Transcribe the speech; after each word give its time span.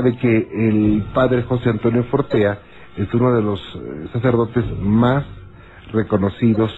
sabe 0.00 0.16
que 0.16 0.48
el 0.54 1.04
padre 1.12 1.42
José 1.42 1.68
Antonio 1.68 2.04
Fortea 2.04 2.58
es 2.96 3.12
uno 3.12 3.34
de 3.34 3.42
los 3.42 3.60
eh, 3.60 4.08
sacerdotes 4.14 4.64
más 4.80 5.26
reconocidos, 5.92 6.72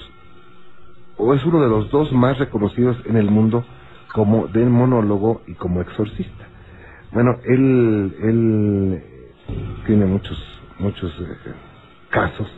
o 1.19 1.33
es 1.33 1.45
uno 1.45 1.61
de 1.61 1.69
los 1.69 1.89
dos 1.93 2.11
más 2.13 2.37
reconocidos 2.41 2.97
en 3.07 3.17
el 3.17 3.31
mundo 3.31 3.65
como 4.13 4.49
del 4.49 4.71
monólogo 4.71 5.43
y 5.47 5.55
como 5.55 5.81
exorcista. 5.83 6.49
Bueno, 7.13 7.37
él, 7.45 8.13
él 8.23 9.05
tiene 9.87 10.05
muchos, 10.07 10.37
muchos 10.81 11.13
eh, 11.21 11.53
casos. 12.11 12.49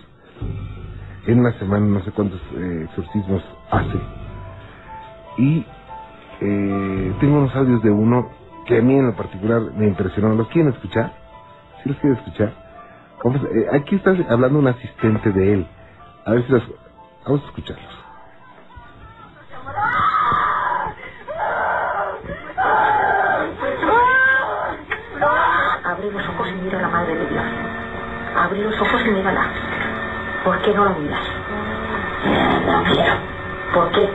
En 1.26 1.40
una 1.40 1.52
semana 1.58 1.84
no 1.84 2.02
sé 2.04 2.10
cuántos 2.12 2.40
eh, 2.56 2.86
exorcismos 2.88 3.42
hace. 3.70 4.00
Y 5.36 5.66
tengo 6.40 7.38
unos 7.38 7.54
audios 7.54 7.82
de 7.82 7.90
uno 7.90 8.43
que 8.64 8.78
a 8.78 8.82
mí 8.82 8.94
en 8.94 9.08
lo 9.08 9.16
particular 9.16 9.60
me 9.74 9.88
impresionó. 9.88 10.34
¿Los 10.34 10.48
quieren 10.48 10.72
escuchar? 10.72 11.12
¿Sí 11.82 11.90
los 11.90 11.98
quieren 11.98 12.18
escuchar? 12.18 12.54
Vamos, 13.24 13.42
eh, 13.44 13.66
aquí 13.72 13.96
está 13.96 14.12
hablando 14.30 14.58
un 14.60 14.68
asistente 14.68 15.30
de 15.32 15.54
él. 15.54 15.68
A 16.26 16.32
ver 16.32 16.46
si 16.46 16.52
los... 16.52 16.62
Vamos 17.26 17.42
a 17.42 17.46
escucharlos. 17.46 17.98
Abre 25.84 26.10
los 26.12 26.28
ojos 26.28 26.48
y 26.50 26.52
mira 26.62 26.78
a 26.78 26.82
la 26.82 26.88
Madre 26.88 27.16
de 27.16 27.26
Dios. 27.28 27.44
Abre 28.36 28.62
los 28.64 28.80
ojos 28.80 29.02
y 29.06 29.10
mírala. 29.10 29.48
¿Por 30.44 30.62
qué 30.62 30.74
no 30.74 30.84
la 30.86 30.92
miras? 30.92 31.20
No 32.66 32.84
quiero. 32.84 33.14
¿Por 33.74 33.90
qué? 33.92 34.10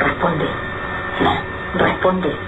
Responde. 0.00 0.46
Responde. 1.74 2.47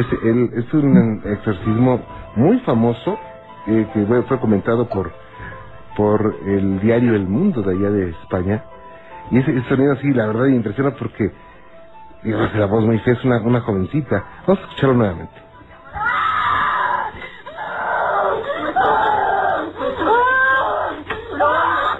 Es, 0.00 0.06
el- 0.24 0.50
es 0.54 0.74
un 0.74 1.22
exorcismo 1.24 2.00
muy 2.36 2.58
famoso 2.60 3.18
eh, 3.66 3.86
que 3.92 4.06
fue, 4.06 4.22
fue 4.22 4.40
comentado 4.40 4.88
por 4.88 5.10
por 5.96 6.36
el 6.46 6.80
diario 6.80 7.14
El 7.14 7.26
Mundo 7.26 7.62
de 7.62 7.72
allá 7.74 7.90
de 7.90 8.10
España. 8.10 8.64
Y 9.30 9.38
ese, 9.38 9.50
ese 9.56 9.68
sonido 9.68 9.92
así, 9.92 10.12
la 10.12 10.26
verdad, 10.26 10.44
me 10.44 10.54
impresiona 10.56 10.92
porque 10.92 11.30
digo, 12.22 12.40
hace 12.40 12.58
la 12.58 12.66
voz 12.66 12.84
muy 12.86 12.98
fea, 13.00 13.14
es 13.14 13.24
una, 13.24 13.38
una 13.40 13.60
jovencita. 13.60 14.24
Vamos 14.46 14.60
a 14.60 14.62
escucharlo 14.66 14.94
nuevamente. 14.94 15.34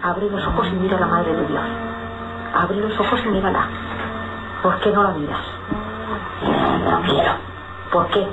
Abre 0.03 0.29
los 0.31 0.47
ojos 0.47 0.67
y 0.69 0.77
mira 0.77 0.97
a 0.97 1.01
la 1.01 1.07
Madre 1.07 1.33
de 1.37 1.47
Dios. 1.47 1.63
Abre 2.55 2.77
los 2.77 2.99
ojos 3.01 3.21
y 3.25 3.29
mírala. 3.29 3.69
¿Por 4.63 4.79
qué 4.81 4.91
no 4.93 5.03
la 5.05 5.11
miras? 5.11 5.41
No 6.85 7.03
quiero. 7.03 7.50
¿Por 7.93 8.09
qué? 8.11 8.27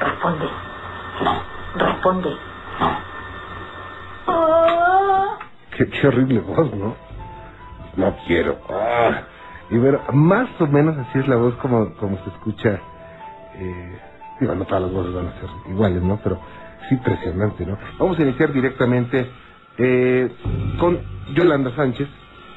Responde. 0.00 0.46
Responde. 1.76 2.36
Qué, 5.76 5.88
qué 5.88 6.08
horrible 6.08 6.40
voz, 6.40 6.74
¿no? 6.74 6.96
No 7.96 8.16
quiero. 8.26 8.58
Ah. 8.70 9.22
Y 9.70 9.78
ver, 9.78 10.00
más 10.12 10.48
o 10.60 10.66
menos 10.66 10.96
así 10.98 11.18
es 11.18 11.28
la 11.28 11.36
voz 11.36 11.54
como, 11.56 11.94
como 11.96 12.16
se 12.24 12.30
escucha. 12.30 12.80
Eh, 13.54 13.98
digo, 14.40 14.54
no 14.54 14.64
todas 14.64 14.82
las 14.82 14.92
voces 14.92 15.14
van 15.14 15.28
a 15.28 15.40
ser 15.40 15.50
iguales, 15.70 16.02
¿no? 16.02 16.20
Pero 16.22 16.40
es 16.84 16.92
impresionante, 16.92 17.66
¿no? 17.66 17.78
Vamos 17.98 18.18
a 18.18 18.22
iniciar 18.22 18.52
directamente 18.52 19.30
eh, 19.78 20.30
con 20.78 21.00
Yolanda 21.34 21.74
Sánchez 21.74 22.08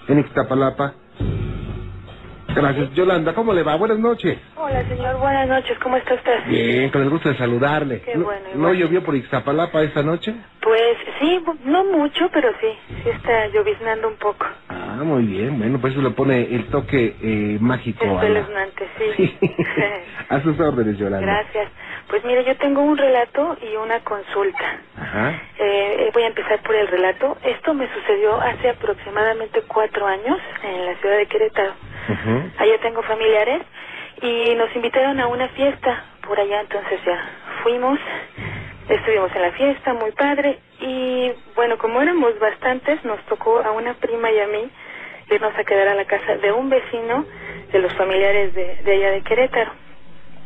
en 0.08 0.20
Ixtapalapa. 0.20 0.94
Gracias, 2.56 2.94
Yolanda. 2.94 3.34
¿Cómo 3.34 3.54
le 3.54 3.64
va? 3.64 3.76
Buenas 3.76 4.00
noches. 4.00 4.38
Hola, 4.56 4.84
señor. 4.88 5.18
Buenas 5.20 5.48
noches. 5.48 5.78
¿Cómo 5.80 5.98
está 5.98 6.16
usted? 6.16 6.46
Bien, 6.48 6.90
con 6.90 7.02
el 7.04 7.10
gusto 7.10 7.30
de 7.30 7.36
saludarle. 7.38 8.02
Qué 8.02 8.16
¿No- 8.16 8.26
bueno, 8.26 8.46
¿No, 8.56 8.60
igual. 8.74 8.78
llovió 8.78 9.04
por 9.04 9.16
Ixtapalapa 9.16 9.82
esta 9.84 10.02
noche? 10.04 10.34
Pues 10.62 10.98
sí, 11.20 11.40
no 11.66 11.86
mucho, 11.86 12.30
pero 12.34 12.50
sí. 12.60 12.68
Sí 13.04 13.10
está 13.10 13.48
lloviznando 13.48 14.08
un 14.08 14.16
poco. 14.18 14.46
Ah, 14.68 15.00
muy 15.04 15.24
bien. 15.26 15.58
Bueno, 15.60 15.80
pues 15.80 15.94
eso 15.94 16.02
le 16.02 16.10
pone 16.12 16.42
el 16.56 16.68
toque 16.70 17.16
eh, 17.22 17.58
mágico. 17.62 18.04
Espeluznante, 18.06 18.88
sí. 18.98 19.38
a 20.30 20.42
sus 20.42 20.60
órdenes, 20.60 20.98
Yolanda. 20.98 21.26
Gracias. 21.26 21.72
Pues 22.10 22.26
mire, 22.26 22.44
yo 22.44 22.58
tengo 22.58 22.82
un 22.82 22.98
relato 22.98 23.56
y 23.62 23.76
una 23.76 24.00
consulta. 24.00 24.80
Ajá. 25.00 25.30
Eh, 25.60 25.96
eh, 26.00 26.10
voy 26.12 26.24
a 26.24 26.28
empezar 26.28 26.60
por 26.64 26.76
el 26.76 26.88
relato. 26.88 27.38
Esto 27.44 27.74
me 27.76 27.88
sucedió 27.94 28.42
hace 28.42 28.70
aproximadamente 28.70 29.62
cuatro 29.68 30.08
años 30.08 30.40
en 30.64 30.86
la 30.88 30.96
ciudad 30.96 31.18
de 31.18 31.28
Querétaro. 31.28 31.74
Allá 32.58 32.80
tengo 32.82 33.04
familiares 33.04 33.62
y 34.22 34.56
nos 34.56 34.76
invitaron 34.76 35.20
a 35.20 35.28
una 35.28 35.48
fiesta 35.50 36.04
por 36.28 36.40
allá, 36.40 36.62
entonces 36.62 37.00
ya 37.06 37.30
fuimos, 37.64 38.00
estuvimos 38.90 39.32
en 39.36 39.42
la 39.44 39.52
fiesta, 39.52 39.94
muy 39.94 40.12
padre, 40.12 40.60
y 40.80 41.32
bueno, 41.56 41.78
como 41.78 42.02
éramos 42.02 42.38
bastantes, 42.40 43.04
nos 43.06 43.24
tocó 43.26 43.60
a 43.60 43.72
una 43.72 43.94
prima 43.94 44.32
y 44.32 44.40
a 44.40 44.48
mí 44.48 44.70
irnos 45.30 45.56
a 45.56 45.64
quedar 45.64 45.90
a 45.90 45.94
la 45.94 46.06
casa 46.06 46.36
de 46.38 46.52
un 46.52 46.70
vecino 46.70 47.26
de 47.72 47.80
los 47.80 47.94
familiares 47.94 48.54
de, 48.56 48.78
de 48.84 48.92
allá 48.92 49.12
de 49.12 49.22
Querétaro. 49.22 49.72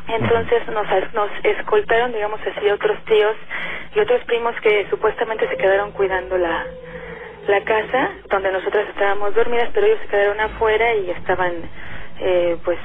Entonces 0.07 0.67
nos, 0.67 0.87
nos 1.13 1.29
escoltaron, 1.43 2.11
digamos 2.11 2.39
así, 2.45 2.69
otros 2.69 2.97
tíos 3.05 3.35
y 3.95 3.99
otros 3.99 4.23
primos 4.25 4.53
que 4.61 4.85
supuestamente 4.89 5.47
se 5.47 5.57
quedaron 5.57 5.91
cuidando 5.91 6.37
la, 6.37 6.65
la 7.47 7.61
casa 7.63 8.09
donde 8.29 8.51
nosotras 8.51 8.87
estábamos 8.89 9.33
dormidas, 9.33 9.69
pero 9.73 9.87
ellos 9.87 9.99
se 10.01 10.07
quedaron 10.07 10.39
afuera 10.41 10.93
y 10.95 11.09
estaban, 11.11 11.53
eh, 12.19 12.57
pues, 12.65 12.77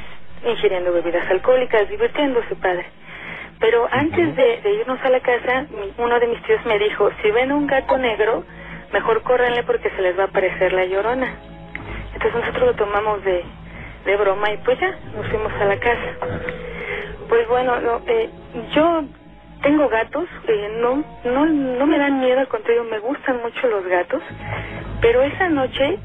ingiriendo 0.45 0.93
bebidas 0.93 1.29
alcohólicas, 1.31 1.89
divirtiéndose, 1.89 2.55
padre. 2.57 2.87
Pero 3.59 3.89
antes 3.91 4.37
de, 4.37 4.61
de 4.63 4.71
irnos 4.75 5.01
a 5.05 5.09
la 5.11 5.19
casa, 5.21 5.67
mi- 5.71 5.93
uno 5.99 6.21
de 6.21 6.29
mis 6.29 6.41
tíos 6.45 6.65
me 6.67 6.79
dijo, 6.79 7.11
si 7.21 7.31
ven 7.33 7.51
un 7.51 7.67
gato 7.67 7.99
negro, 7.99 8.45
mejor 8.93 9.23
córrenle 9.25 9.65
porque 9.65 9.91
se 9.91 10.01
les 10.03 10.17
va 10.17 10.23
a 10.25 10.27
aparecer 10.27 10.73
la 10.73 10.85
llorona. 10.85 11.35
Entonces 12.15 12.35
nosotros 12.41 12.67
lo 12.69 12.75
tomamos 12.75 13.25
de, 13.25 13.43
de 14.07 14.17
broma 14.17 14.53
y 14.53 14.59
pues 14.59 14.79
ya, 14.79 14.97
nos 15.17 15.27
fuimos 15.27 15.53
a 15.61 15.65
la 15.65 15.77
casa. 15.81 16.17
Pues 17.29 17.49
bueno, 17.49 17.81
no, 17.81 18.03
eh, 18.07 18.31
yo 18.75 19.05
tengo 19.63 19.89
gatos, 19.89 20.29
eh, 20.49 20.79
no, 20.81 21.05
no, 21.25 21.47
no 21.47 21.87
me 21.87 21.99
dan 21.99 22.21
miedo, 22.21 22.41
al 22.41 22.49
contrario, 22.49 22.85
me 22.85 22.99
gustan 23.01 23.43
mucho 23.43 23.69
los 23.69 23.85
gatos, 23.87 24.23
pero 25.03 25.23
esa 25.23 25.49
noche 25.51 26.01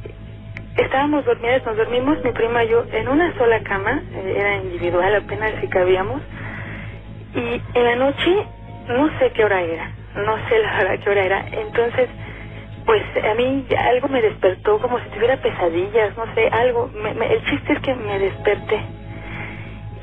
estábamos 0.77 1.25
dormidas, 1.25 1.65
nos 1.65 1.77
dormimos 1.77 2.17
mi 2.23 2.31
prima 2.33 2.63
y 2.63 2.69
yo 2.69 2.85
en 2.91 3.09
una 3.09 3.33
sola 3.37 3.61
cama, 3.63 4.03
eh, 4.13 4.33
era 4.37 4.57
individual, 4.57 5.15
apenas 5.15 5.53
si 5.61 5.67
cabíamos, 5.69 6.21
y 7.35 7.61
en 7.75 7.85
la 7.85 7.95
noche 7.97 8.47
no 8.89 9.19
sé 9.19 9.31
qué 9.33 9.45
hora 9.45 9.61
era, 9.61 9.91
no 10.15 10.37
sé 10.49 10.59
la 10.59 10.77
verdad 10.79 10.99
qué 11.03 11.09
hora 11.11 11.25
era, 11.25 11.45
entonces 11.51 12.09
pues 12.85 13.03
a 13.23 13.35
mí 13.35 13.65
algo 13.77 14.09
me 14.09 14.21
despertó 14.21 14.79
como 14.81 14.99
si 14.99 15.09
tuviera 15.09 15.37
pesadillas, 15.37 16.17
no 16.17 16.25
sé, 16.35 16.49
algo, 16.51 16.89
me- 16.95 17.13
me- 17.15 17.33
el 17.33 17.43
chiste 17.45 17.73
es 17.73 17.79
que 17.81 17.95
me 17.95 18.19
desperté 18.19 18.83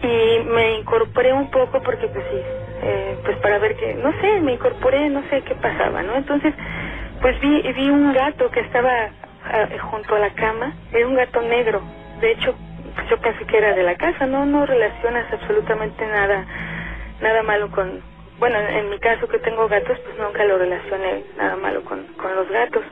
y 0.02 0.44
me 0.48 0.78
incorporé 0.78 1.32
un 1.32 1.50
poco 1.50 1.82
porque 1.82 2.08
pues 2.08 2.24
sí, 2.30 2.40
eh, 2.82 3.18
pues 3.24 3.36
para 3.38 3.58
ver 3.58 3.76
que, 3.76 3.94
no 3.94 4.12
sé, 4.20 4.40
me 4.40 4.52
incorporé, 4.52 5.08
no 5.10 5.22
sé 5.28 5.42
qué 5.42 5.54
pasaba, 5.56 6.02
¿no? 6.02 6.14
Entonces, 6.16 6.54
pues 7.20 7.38
vi, 7.40 7.60
vi 7.72 7.90
un 7.90 8.12
gato 8.12 8.50
que 8.50 8.60
estaba 8.60 9.10
ah, 9.44 9.68
junto 9.90 10.14
a 10.14 10.18
la 10.20 10.30
cama, 10.30 10.74
era 10.92 11.06
un 11.06 11.16
gato 11.16 11.42
negro, 11.42 11.82
de 12.20 12.32
hecho, 12.32 12.54
pues 12.94 13.08
yo 13.10 13.18
pensé 13.18 13.44
que 13.44 13.58
era 13.58 13.74
de 13.74 13.82
la 13.82 13.96
casa, 13.96 14.26
no, 14.26 14.46
no 14.46 14.66
relacionas 14.66 15.30
absolutamente 15.32 16.06
nada, 16.06 16.46
nada 17.20 17.42
malo 17.42 17.70
con, 17.70 18.00
bueno, 18.38 18.58
en 18.58 18.90
mi 18.90 18.98
caso 18.98 19.28
que 19.28 19.38
tengo 19.38 19.68
gatos, 19.68 19.98
pues 20.00 20.18
nunca 20.18 20.44
lo 20.44 20.58
relacioné 20.58 21.24
nada 21.36 21.56
malo 21.56 21.82
con, 21.84 22.06
con 22.14 22.34
los 22.34 22.48
gatos. 22.48 22.82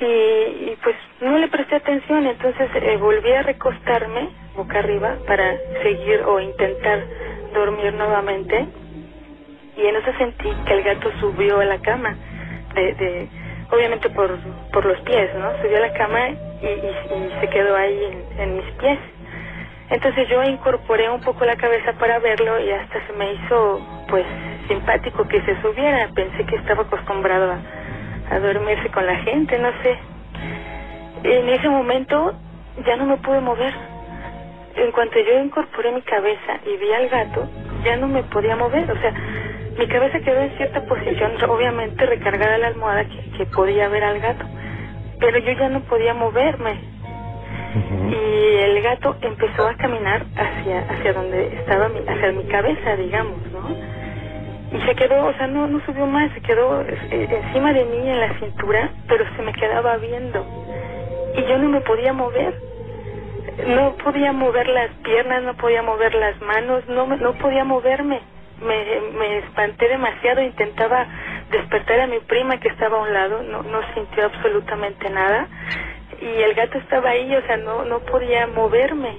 Y, 0.00 0.04
y, 0.04 0.78
pues 0.82 0.96
no 1.20 1.38
le 1.38 1.48
presté 1.48 1.76
atención, 1.76 2.26
entonces 2.26 2.70
eh, 2.74 2.96
volví 2.96 3.32
a 3.32 3.42
recostarme 3.42 4.30
boca 4.56 4.78
arriba 4.78 5.16
para 5.26 5.56
seguir 5.82 6.22
o 6.26 6.40
intentar 6.40 7.04
dormir 7.54 7.92
nuevamente 7.94 8.66
y 9.76 9.86
en 9.86 9.96
eso 9.96 10.12
sentí 10.18 10.50
que 10.66 10.74
el 10.74 10.82
gato 10.82 11.10
subió 11.18 11.60
a 11.60 11.64
la 11.64 11.78
cama, 11.78 12.14
de, 12.74 12.94
de 12.94 13.28
obviamente 13.70 14.10
por, 14.10 14.36
por 14.72 14.84
los 14.84 15.00
pies, 15.00 15.30
¿no? 15.34 15.50
Subió 15.62 15.78
a 15.78 15.80
la 15.80 15.92
cama 15.94 16.28
y, 16.28 16.66
y, 16.66 17.40
se 17.40 17.48
quedó 17.48 17.76
ahí 17.76 18.24
en, 18.38 18.56
mis 18.56 18.70
pies. 18.72 18.98
Entonces 19.90 20.28
yo 20.28 20.42
incorporé 20.42 21.08
un 21.10 21.20
poco 21.20 21.44
la 21.44 21.56
cabeza 21.56 21.92
para 21.94 22.18
verlo 22.18 22.60
y 22.60 22.70
hasta 22.70 23.06
se 23.06 23.12
me 23.14 23.32
hizo 23.32 23.80
pues 24.08 24.24
simpático 24.68 25.26
que 25.26 25.40
se 25.42 25.60
subiera. 25.60 26.08
Pensé 26.14 26.44
que 26.44 26.56
estaba 26.56 26.82
acostumbrado 26.82 27.56
a 28.30 28.38
dormirse 28.38 28.88
con 28.90 29.06
la 29.06 29.16
gente, 29.16 29.58
no 29.58 29.70
sé. 29.82 29.98
En 31.24 31.48
ese 31.48 31.68
momento 31.68 32.34
ya 32.86 32.96
no 32.96 33.06
me 33.06 33.16
pude 33.18 33.40
mover. 33.40 33.91
En 34.76 34.90
cuanto 34.92 35.18
yo 35.18 35.38
incorporé 35.38 35.92
mi 35.92 36.02
cabeza 36.02 36.60
y 36.64 36.76
vi 36.76 36.92
al 36.92 37.08
gato, 37.08 37.48
ya 37.84 37.96
no 37.96 38.08
me 38.08 38.22
podía 38.24 38.56
mover. 38.56 38.90
O 38.90 39.00
sea, 39.00 39.12
mi 39.78 39.86
cabeza 39.86 40.20
quedó 40.20 40.40
en 40.40 40.56
cierta 40.56 40.84
posición, 40.86 41.32
obviamente 41.48 42.06
recargada 42.06 42.58
la 42.58 42.68
almohada 42.68 43.04
que, 43.04 43.30
que 43.36 43.46
podía 43.46 43.88
ver 43.88 44.04
al 44.04 44.20
gato. 44.20 44.44
Pero 45.20 45.38
yo 45.38 45.52
ya 45.52 45.68
no 45.68 45.80
podía 45.80 46.14
moverme. 46.14 46.92
Y 48.10 48.56
el 48.58 48.82
gato 48.82 49.16
empezó 49.22 49.66
a 49.66 49.74
caminar 49.76 50.26
hacia 50.36 50.80
hacia 50.90 51.12
donde 51.14 51.54
estaba 51.56 51.88
mi, 51.88 52.00
hacia 52.00 52.32
mi 52.32 52.44
cabeza, 52.44 52.96
digamos, 52.96 53.40
¿no? 53.50 53.70
Y 54.76 54.80
se 54.86 54.94
quedó, 54.94 55.26
o 55.26 55.32
sea, 55.34 55.46
no, 55.46 55.66
no 55.66 55.80
subió 55.84 56.06
más, 56.06 56.32
se 56.32 56.40
quedó 56.40 56.82
eh, 56.82 57.28
encima 57.30 57.72
de 57.72 57.84
mí 57.84 58.08
en 58.08 58.20
la 58.20 58.38
cintura, 58.38 58.90
pero 59.06 59.24
se 59.36 59.42
me 59.42 59.52
quedaba 59.52 59.96
viendo. 59.98 60.44
Y 61.36 61.42
yo 61.44 61.58
no 61.58 61.68
me 61.68 61.80
podía 61.82 62.12
mover. 62.12 62.71
No 63.58 63.96
podía 63.96 64.32
mover 64.32 64.68
las 64.68 64.90
piernas, 65.04 65.42
no 65.42 65.54
podía 65.56 65.82
mover 65.82 66.14
las 66.14 66.40
manos, 66.42 66.86
no, 66.88 67.06
no 67.06 67.34
podía 67.34 67.64
moverme. 67.64 68.20
Me, 68.60 69.00
me 69.18 69.38
espanté 69.38 69.88
demasiado, 69.88 70.42
intentaba 70.42 71.06
despertar 71.50 72.00
a 72.00 72.06
mi 72.06 72.20
prima 72.20 72.58
que 72.60 72.68
estaba 72.68 72.98
a 72.98 73.02
un 73.02 73.12
lado, 73.12 73.42
no, 73.42 73.62
no 73.62 73.80
sintió 73.94 74.26
absolutamente 74.26 75.10
nada. 75.10 75.48
Y 76.20 76.26
el 76.42 76.54
gato 76.54 76.78
estaba 76.78 77.10
ahí, 77.10 77.34
o 77.34 77.42
sea, 77.46 77.56
no, 77.58 77.84
no 77.84 78.00
podía 78.00 78.46
moverme. 78.46 79.16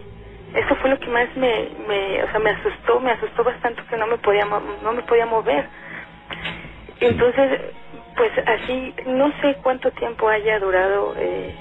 Eso 0.56 0.76
fue 0.78 0.90
lo 0.90 1.00
que 1.00 1.08
más 1.08 1.28
me, 1.36 1.70
me, 1.88 2.24
o 2.24 2.30
sea, 2.32 2.40
me 2.40 2.52
asustó, 2.52 3.00
me 3.00 3.12
asustó 3.12 3.44
bastante 3.44 3.84
que 3.90 3.98
no 3.98 4.08
me 4.08 4.18
podía, 4.18 4.46
no 4.46 4.94
me 4.94 5.04
podía 5.04 5.26
mover. 5.26 5.68
Entonces, 7.00 7.62
pues 8.16 8.32
así, 8.48 8.96
no 9.08 9.32
sé 9.42 9.56
cuánto 9.64 9.92
tiempo 9.92 10.30
haya 10.30 10.60
durado 10.60 11.16
eh, 11.18 11.56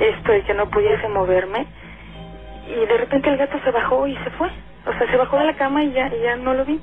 esto 0.00 0.32
de 0.32 0.42
que 0.44 0.54
no 0.54 0.70
pudiese 0.70 1.08
moverme. 1.08 1.66
Y 2.68 2.86
de 2.86 2.96
repente 2.98 3.28
el 3.30 3.36
gato 3.38 3.58
se 3.64 3.70
bajó 3.70 4.06
y 4.06 4.16
se 4.16 4.30
fue. 4.30 4.48
O 4.86 4.92
sea, 4.92 5.10
se 5.10 5.16
bajó 5.16 5.38
de 5.38 5.44
la 5.44 5.54
cama 5.56 5.82
y 5.84 5.92
ya, 5.92 6.08
y 6.14 6.22
ya 6.22 6.36
no 6.36 6.54
lo 6.54 6.64
vi. 6.64 6.80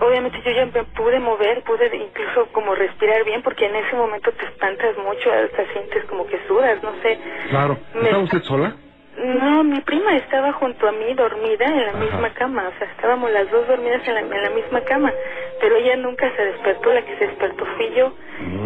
Obviamente 0.00 0.40
yo 0.44 0.50
ya 0.52 0.66
me 0.66 0.84
pude 0.84 1.20
mover, 1.20 1.62
pude 1.62 1.94
incluso 1.94 2.46
como 2.52 2.74
respirar 2.74 3.22
bien, 3.24 3.42
porque 3.42 3.66
en 3.66 3.76
ese 3.76 3.94
momento 3.96 4.32
te 4.32 4.44
espantas 4.46 4.96
mucho, 4.98 5.30
hasta 5.32 5.72
sientes 5.72 6.04
como 6.06 6.26
que 6.26 6.38
sudas, 6.48 6.82
no 6.82 6.92
sé. 7.02 7.18
Claro. 7.50 7.76
Me- 7.94 8.04
¿Estaba 8.04 8.22
usted 8.22 8.42
sola? 8.42 8.76
No, 9.18 9.62
mi 9.64 9.80
prima 9.82 10.16
estaba 10.16 10.52
junto 10.54 10.88
a 10.88 10.92
mí 10.92 11.12
dormida 11.14 11.66
en 11.66 11.84
la 11.84 11.90
Ajá. 11.90 11.98
misma 11.98 12.30
cama, 12.30 12.68
o 12.74 12.78
sea, 12.78 12.86
estábamos 12.90 13.30
las 13.32 13.50
dos 13.50 13.66
dormidas 13.68 14.06
en 14.08 14.14
la, 14.14 14.20
en 14.20 14.42
la 14.42 14.50
misma 14.50 14.80
cama, 14.82 15.12
pero 15.60 15.76
ella 15.76 15.96
nunca 15.96 16.30
se 16.34 16.42
despertó, 16.46 16.94
la 16.94 17.02
que 17.02 17.16
se 17.18 17.26
despertó 17.26 17.66
fui 17.76 17.90
yo, 17.94 18.14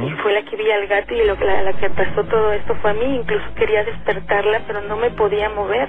y 0.06 0.11
fue 0.23 0.32
la 0.35 0.43
que 0.43 0.55
vi 0.55 0.70
al 0.70 0.87
gato 0.87 1.12
y 1.14 1.25
lo, 1.25 1.35
la, 1.37 1.62
la 1.62 1.73
que 1.73 1.90
pasó 1.90 2.23
todo 2.25 2.52
esto 2.52 2.76
fue 2.76 2.90
a 2.93 2.94
mí, 2.94 3.17
incluso 3.17 3.44
quería 3.56 3.82
despertarla, 3.82 4.61
pero 4.69 4.82
no 4.82 4.97
me 4.97 5.11
podía 5.11 5.49
mover. 5.49 5.88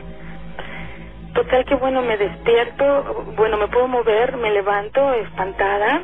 Total 1.35 1.65
que 1.65 1.75
bueno, 1.75 2.01
me 2.03 2.17
despierto, 2.17 3.25
bueno, 3.37 3.57
me 3.57 3.69
puedo 3.69 3.89
mover, 3.89 4.37
me 4.37 4.51
levanto 4.51 5.13
espantada, 5.15 6.03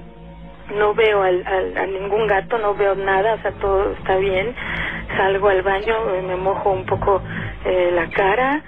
no 0.76 0.94
veo 0.96 1.24
al, 1.24 1.46
al- 1.48 1.78
a 1.78 1.88
ningún 1.88 2.28
gato, 2.28 2.60
no 2.60 2.76
veo 2.76 2.96
nada, 2.96 3.36
o 3.36 3.40
sea, 3.44 3.54
todo 3.54 3.94
está 3.94 4.18
bien. 4.18 4.56
Salgo 5.18 5.50
al 5.50 5.64
baño, 5.64 6.16
eh, 6.16 6.24
me 6.24 6.38
mojo 6.38 6.72
un 6.72 6.86
poco 6.86 7.24
eh, 7.66 7.92
la 7.96 8.10
cara, 8.12 8.62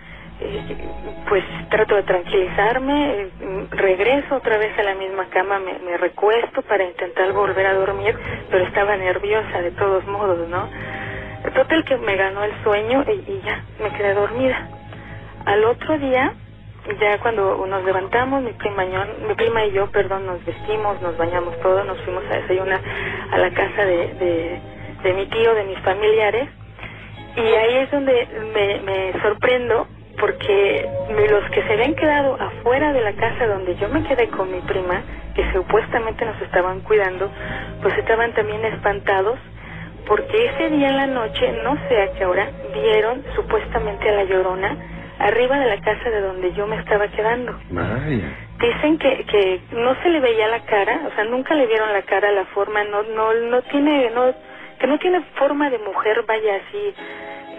pues 1.29 1.43
trato 1.69 1.95
de 1.95 2.03
tranquilizarme, 2.03 3.29
mm, 3.41 3.63
regreso 3.71 4.35
otra 4.37 4.57
vez 4.57 4.77
a 4.79 4.83
la 4.83 4.95
misma 4.95 5.27
cama, 5.31 5.59
me, 5.59 5.97
recuesto 5.97 6.63
para 6.63 6.83
intentar 6.85 7.33
volver 7.33 7.65
a 7.67 7.75
dormir, 7.75 8.15
pero 8.51 8.65
estaba 8.65 8.97
nerviosa 8.97 9.61
de 9.61 9.71
todos 9.71 10.05
modos, 10.07 10.49
¿no? 10.49 10.69
Total 11.55 11.85
que 11.85 11.97
me 11.97 12.17
ganó 12.17 12.43
el 12.45 12.53
sueño 12.63 13.05
y 13.09 13.41
ya, 13.45 13.63
me 13.81 13.91
quedé 13.97 14.15
dormida. 14.15 14.69
Al 15.45 15.65
otro 15.65 15.97
día, 15.99 16.33
ya 16.99 17.19
cuando 17.19 17.65
nos 17.67 17.83
levantamos, 17.85 18.43
mi 18.43 18.53
prima, 18.53 18.85
y 18.85 18.91
yo- 18.91 19.27
mi 19.27 19.35
prima 19.35 19.65
y 19.65 19.71
yo, 19.73 19.91
perdón, 19.91 20.25
nos 20.27 20.45
vestimos, 20.45 21.01
nos 21.01 21.17
bañamos 21.17 21.59
todos, 21.61 21.85
nos 21.85 21.99
fuimos 22.01 22.23
a 22.31 22.35
desayunar 22.37 22.81
a 23.31 23.37
la 23.39 23.51
casa 23.51 23.85
de, 23.85 23.97
de, 24.15 24.61
de 25.03 25.13
mi 25.13 25.27
tío, 25.27 25.53
de 25.55 25.63
mis 25.65 25.79
familiares, 25.79 26.49
y 27.37 27.41
ahí 27.41 27.77
es 27.77 27.91
donde 27.91 28.27
me, 28.53 28.81
me 28.81 29.21
sorprendo 29.21 29.87
porque 30.19 30.89
los 31.29 31.49
que 31.51 31.63
se 31.63 31.73
habían 31.73 31.95
quedado 31.95 32.37
afuera 32.41 32.93
de 32.93 33.01
la 33.01 33.13
casa 33.13 33.47
donde 33.47 33.75
yo 33.77 33.89
me 33.89 34.03
quedé 34.05 34.29
con 34.29 34.51
mi 34.51 34.61
prima, 34.61 35.01
que 35.35 35.51
supuestamente 35.53 36.25
nos 36.25 36.41
estaban 36.41 36.81
cuidando, 36.81 37.29
pues 37.81 37.97
estaban 37.97 38.33
también 38.33 38.63
espantados 38.65 39.39
porque 40.07 40.45
ese 40.47 40.69
día 40.71 40.89
en 40.89 40.97
la 40.97 41.07
noche, 41.07 41.61
no 41.63 41.77
sé 41.89 42.01
a 42.03 42.13
qué 42.13 42.25
hora, 42.25 42.49
vieron 42.73 43.23
supuestamente 43.35 44.09
a 44.09 44.13
la 44.13 44.23
llorona 44.25 44.77
arriba 45.19 45.59
de 45.59 45.67
la 45.67 45.81
casa 45.81 46.09
de 46.09 46.21
donde 46.21 46.53
yo 46.53 46.67
me 46.67 46.77
estaba 46.77 47.07
quedando. 47.07 47.57
Vaya. 47.69 48.37
Dicen 48.59 48.97
que, 48.97 49.25
que 49.25 49.61
no 49.71 49.95
se 50.01 50.09
le 50.09 50.19
veía 50.19 50.47
la 50.47 50.61
cara, 50.61 51.01
o 51.07 51.15
sea, 51.15 51.23
nunca 51.25 51.53
le 51.55 51.67
vieron 51.67 51.91
la 51.91 52.01
cara, 52.03 52.31
la 52.31 52.45
forma, 52.45 52.83
no, 52.85 53.03
no, 53.03 53.33
no 53.33 53.61
tiene, 53.63 54.09
no, 54.11 54.33
que 54.79 54.87
no 54.87 54.97
tiene 54.99 55.21
forma 55.35 55.69
de 55.69 55.79
mujer, 55.79 56.23
vaya 56.27 56.55
así, 56.55 56.93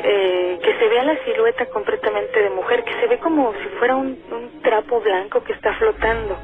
eh, 0.03 0.59
que 0.63 0.79
se 0.79 0.89
vea 0.89 1.05
la 1.05 1.17
silueta 1.25 1.67
completamente 1.67 2.43
de 2.43 2.51
mujer, 2.51 2.85
que 2.85 2.95
se 3.01 3.07
ve 3.07 3.19
como 3.19 3.53
si 3.53 3.69
fuera 3.79 3.97
un, 3.97 4.19
un 4.31 4.63
trapo 4.63 5.01
blanco 5.01 5.43
que 5.45 5.53
está 5.53 5.75
flotando 5.75 6.39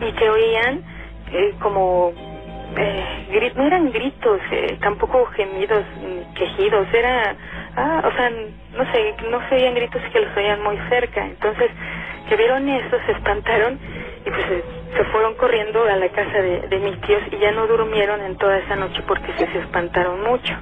y 0.00 0.12
que 0.12 0.30
oían 0.30 0.82
eh, 1.32 1.54
como 1.60 2.12
eh, 2.76 3.52
no 3.56 3.66
eran 3.66 3.90
gritos, 3.90 4.40
eh, 4.50 4.78
tampoco 4.80 5.26
gemidos, 5.26 5.84
ni 6.00 6.24
quejidos, 6.34 6.86
era, 6.92 7.36
ah, 7.76 8.02
o 8.04 8.16
sea, 8.16 8.30
no 8.30 8.92
sé, 8.92 9.14
no 9.30 9.48
se 9.48 9.54
oían 9.56 9.74
gritos 9.74 10.02
que 10.12 10.20
los 10.20 10.36
oían 10.36 10.62
muy 10.62 10.78
cerca, 10.88 11.24
entonces 11.24 11.70
que 12.28 12.36
vieron 12.36 12.68
eso, 12.68 12.96
se 13.06 13.12
espantaron 13.12 13.78
y 14.24 14.30
pues 14.30 14.46
se 14.96 15.04
fueron 15.12 15.34
corriendo 15.34 15.82
a 15.84 15.96
la 15.96 16.08
casa 16.08 16.40
de, 16.40 16.68
de 16.68 16.78
mis 16.78 17.00
tíos 17.02 17.22
y 17.30 17.38
ya 17.38 17.52
no 17.52 17.66
durmieron 17.66 18.20
en 18.22 18.36
toda 18.36 18.58
esa 18.58 18.76
noche 18.76 19.02
porque 19.06 19.32
se, 19.38 19.46
se 19.52 19.58
espantaron 19.58 20.22
mucho. 20.22 20.54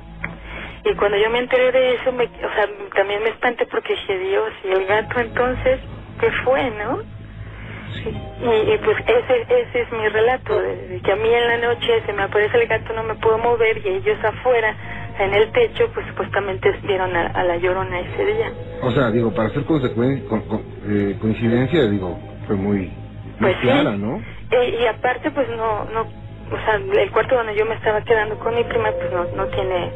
Y 0.84 0.94
cuando 0.94 1.16
yo 1.16 1.30
me 1.30 1.38
enteré 1.38 1.70
de 1.70 1.94
eso, 1.94 2.10
me, 2.12 2.24
o 2.24 2.54
sea, 2.54 2.68
también 2.94 3.22
me 3.22 3.30
espanté 3.30 3.66
porque 3.66 3.92
dije, 3.92 4.18
Dios, 4.18 4.50
y 4.64 4.68
el 4.72 4.86
gato 4.86 5.20
entonces, 5.20 5.80
¿qué 6.18 6.30
fue, 6.44 6.70
no? 6.70 7.00
Y, 8.04 8.72
y, 8.72 8.78
pues 8.78 8.96
ese, 9.06 9.42
ese 9.48 9.80
es 9.82 9.92
mi 9.92 10.08
relato, 10.08 10.60
de, 10.60 10.88
de 10.88 11.00
que 11.00 11.12
a 11.12 11.16
mí 11.16 11.32
en 11.32 11.46
la 11.46 11.58
noche 11.58 12.02
se 12.04 12.12
me 12.12 12.22
aparece 12.22 12.60
el 12.60 12.66
gato, 12.66 12.92
no 12.94 13.04
me 13.04 13.14
puedo 13.16 13.38
mover 13.38 13.78
y 13.86 13.90
ellos 13.90 14.18
afuera, 14.24 14.74
en 15.18 15.34
el 15.34 15.52
techo, 15.52 15.90
pues 15.94 16.06
supuestamente 16.08 16.70
vieron 16.84 17.14
a, 17.16 17.26
a 17.28 17.44
la 17.44 17.56
llorona 17.58 18.00
ese 18.00 18.24
día. 18.26 18.52
O 18.82 18.90
sea, 18.92 19.10
digo, 19.10 19.32
para 19.34 19.48
hacer 19.48 19.64
consecuen- 19.64 20.26
con- 20.28 20.42
con- 20.42 20.64
eh, 20.88 21.16
coincidencia, 21.20 21.86
digo, 21.88 22.18
fue 22.46 22.56
muy, 22.56 22.88
muy 22.88 23.34
Pues 23.40 23.56
sí. 23.60 23.66
¿no? 23.98 24.22
Eh, 24.50 24.78
y 24.82 24.86
aparte, 24.86 25.30
pues 25.30 25.48
no, 25.50 25.84
no, 25.86 26.00
o 26.02 26.58
sea, 26.64 26.76
el 26.76 27.10
cuarto 27.12 27.36
donde 27.36 27.54
yo 27.56 27.64
me 27.66 27.74
estaba 27.74 28.02
quedando 28.02 28.38
con 28.38 28.54
mi 28.54 28.64
prima, 28.64 28.90
pues 28.98 29.12
no, 29.12 29.24
no 29.36 29.46
tiene, 29.48 29.90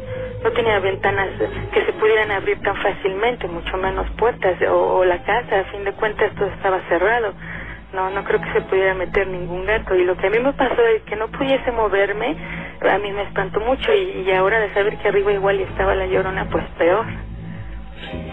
no 0.44 0.50
tenía 0.52 0.78
ventanas 0.80 1.28
que 1.73 1.85
se 1.85 1.92
pudieran 1.94 2.30
abrir 2.32 2.58
tan 2.61 2.76
fácilmente, 2.76 3.49
mucho 3.49 3.76
menos 3.78 4.08
puertas, 4.18 4.56
o, 4.70 4.99
o 4.99 5.04
la 5.04 5.23
casa, 5.23 5.61
a 5.61 5.64
fin 5.64 5.85
de 5.85 5.92
cuentas 5.92 6.35
todo 6.35 6.46
estaba 6.49 6.80
cerrado. 6.88 7.35
No, 7.92 8.11
no 8.11 8.25
creo 8.25 8.40
que 8.40 8.52
se 8.52 8.61
pudiera 8.62 8.94
meter 8.94 9.26
ningún 9.28 9.64
gato. 9.64 9.94
Y 9.94 10.04
lo 10.04 10.16
que 10.16 10.26
a 10.26 10.30
mí 10.30 10.38
me 10.40 10.52
pasó 10.54 10.82
es 10.96 11.02
que 11.04 11.16
no 11.16 11.28
pudiese 11.28 11.73
moverme, 11.73 12.37
a 12.83 12.99
mí 12.99 13.12
me 13.12 13.23
espantó 13.23 13.61
mucho 13.61 13.92
y, 13.92 14.23
y 14.26 14.33
ahora 14.33 14.61
de 14.61 14.73
saber 14.75 14.97
que 14.99 15.09
arriba 15.09 15.33
igual 15.33 15.61
estaba 15.61 15.95
la 15.95 16.06
llorona, 16.06 16.49
pues 16.50 16.64
peor. 16.78 17.06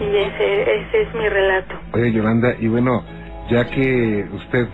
Y 0.00 0.16
ese, 0.16 0.62
ese 0.80 1.02
es 1.02 1.14
mi 1.14 1.28
relato. 1.28 1.74
Oye, 1.92 2.12
Yolanda, 2.12 2.54
y 2.58 2.68
bueno, 2.68 3.02
ya 3.48 3.64
que 3.68 4.26
usted 4.32 4.68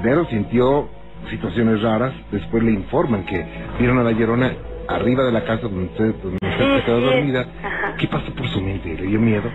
primero 0.00 0.24
sintió 0.26 0.88
situaciones 1.28 1.82
raras, 1.82 2.12
después 2.30 2.62
le 2.62 2.72
informan 2.72 3.24
que 3.26 3.44
vieron 3.78 3.98
a 3.98 4.02
la 4.04 4.12
llorona 4.12 4.52
arriba 4.88 5.24
de 5.24 5.32
la 5.32 5.44
casa 5.44 5.62
donde 5.62 5.86
usted, 5.86 6.14
donde 6.22 6.38
usted 6.42 6.64
Sí, 6.64 6.78
se 6.78 6.84
quedó 6.84 7.00
dormida. 7.00 7.46
Ajá. 7.62 7.94
¿Qué 7.98 8.06
pasó 8.08 8.32
por 8.34 8.46
su 8.48 8.60
mente? 8.60 8.88
¿Le 8.94 9.02
dio 9.06 9.18
miedo? 9.20 9.50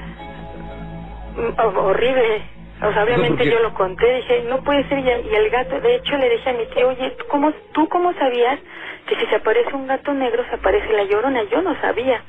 Mm, 1.36 1.60
ho- 1.60 1.82
horrible. 1.86 2.42
O 2.82 2.92
sea, 2.92 3.04
obviamente 3.06 3.46
yo 3.50 3.60
lo 3.62 3.74
conté, 3.74 4.14
dije, 4.16 4.44
no 4.50 4.62
puede 4.62 4.88
ser, 4.90 5.00
y 5.00 5.10
el, 5.10 5.26
y 5.26 5.36
el 5.36 5.50
gato, 5.50 5.80
de 5.80 5.96
hecho 5.96 6.18
le 6.18 6.30
dije 6.30 6.50
a 6.50 6.54
mi 6.54 6.66
tío, 6.76 6.90
oye, 6.90 7.12
¿tú 7.18 7.26
cómo, 7.30 7.52
¿tú 7.72 7.88
cómo 7.88 8.14
sabías 8.14 8.60
que 9.08 9.16
si 9.16 9.26
se 9.28 9.36
aparece 9.38 9.74
un 9.74 9.88
gato 9.88 10.14
negro 10.14 10.44
se 10.50 10.56
aparece 10.56 10.92
la 10.92 11.06
llorona? 11.06 11.44
Yo 11.50 11.62
no 11.62 11.80
sabía. 11.80 12.22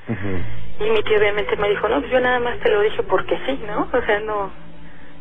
Y 0.80 0.90
mi 0.90 1.02
tío 1.02 1.18
obviamente 1.18 1.56
me 1.56 1.68
dijo, 1.70 1.88
no, 1.88 1.98
pues 2.00 2.12
yo 2.12 2.20
nada 2.20 2.38
más 2.38 2.58
te 2.60 2.70
lo 2.70 2.80
dije 2.82 3.02
porque 3.02 3.36
sí, 3.46 3.60
¿no? 3.66 3.88
O 3.92 4.02
sea, 4.06 4.20
no, 4.20 4.50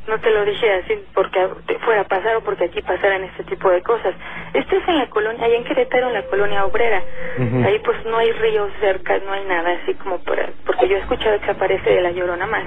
no 0.07 0.19
te 0.19 0.29
lo 0.31 0.45
dije 0.45 0.73
así 0.73 0.99
porque 1.13 1.47
fuera 1.85 2.01
a 2.01 2.07
pasar 2.07 2.35
o 2.37 2.41
porque 2.43 2.65
aquí 2.65 2.81
pasaran 2.81 3.23
este 3.23 3.43
tipo 3.45 3.69
de 3.69 3.81
cosas. 3.81 4.13
Esto 4.53 4.75
es 4.75 4.87
en 4.87 4.97
la 4.97 5.07
colonia, 5.09 5.45
allá 5.45 5.55
en 5.55 5.63
Querétaro, 5.63 6.07
en 6.07 6.13
la 6.13 6.23
colonia 6.23 6.65
obrera. 6.65 7.01
Ahí 7.65 7.79
pues 7.83 7.97
no 8.05 8.17
hay 8.17 8.31
ríos 8.33 8.69
cerca, 8.81 9.17
no 9.25 9.31
hay 9.31 9.45
nada 9.45 9.77
así 9.81 9.93
como 9.95 10.19
para... 10.19 10.49
Porque 10.65 10.87
yo 10.87 10.97
he 10.97 10.99
escuchado 10.99 11.39
que 11.39 11.51
aparece 11.51 11.89
de 11.89 12.01
la 12.01 12.11
llorona 12.11 12.45
más 12.47 12.63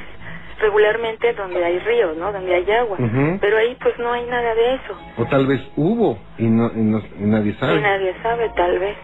regularmente 0.58 1.34
donde 1.34 1.62
hay 1.62 1.78
ríos, 1.80 2.16
¿no? 2.16 2.32
Donde 2.32 2.54
hay 2.54 2.70
agua. 2.72 2.96
Pero 3.40 3.58
ahí 3.58 3.76
pues 3.82 3.98
no 3.98 4.10
hay 4.12 4.24
nada 4.26 4.54
de 4.54 4.74
eso. 4.76 4.98
O 5.18 5.26
tal 5.26 5.46
vez 5.46 5.60
hubo 5.76 6.18
y, 6.38 6.44
no, 6.46 6.70
y, 6.74 6.78
no- 6.78 7.02
y 7.18 7.24
nadie 7.24 7.50
Y 7.52 7.54
sabe. 7.54 7.80
nadie 7.80 8.14
sabe, 8.22 8.50
tal 8.56 8.78
vez. 8.78 8.96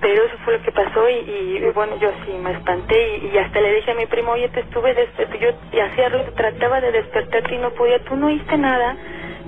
Pero 0.00 0.24
eso 0.24 0.36
fue 0.44 0.58
lo 0.58 0.62
que 0.62 0.72
pasó 0.72 1.08
y, 1.08 1.14
y, 1.14 1.70
bueno, 1.74 1.96
yo 1.98 2.10
sí 2.24 2.32
me 2.42 2.52
espanté 2.52 3.18
y, 3.18 3.30
y 3.34 3.38
hasta 3.38 3.60
le 3.60 3.74
dije 3.74 3.92
a 3.92 3.94
mi 3.94 4.06
primo, 4.06 4.32
oye, 4.32 4.48
te 4.50 4.60
estuve 4.60 4.94
yo 5.40 5.48
y 5.72 5.80
hacía 5.80 6.08
ruido, 6.10 6.32
trataba 6.36 6.80
de 6.80 6.92
despertarte 6.92 7.54
y 7.54 7.58
no 7.58 7.70
podía, 7.70 8.02
¿tú 8.04 8.16
no 8.16 8.26
oíste 8.26 8.58
nada? 8.58 8.96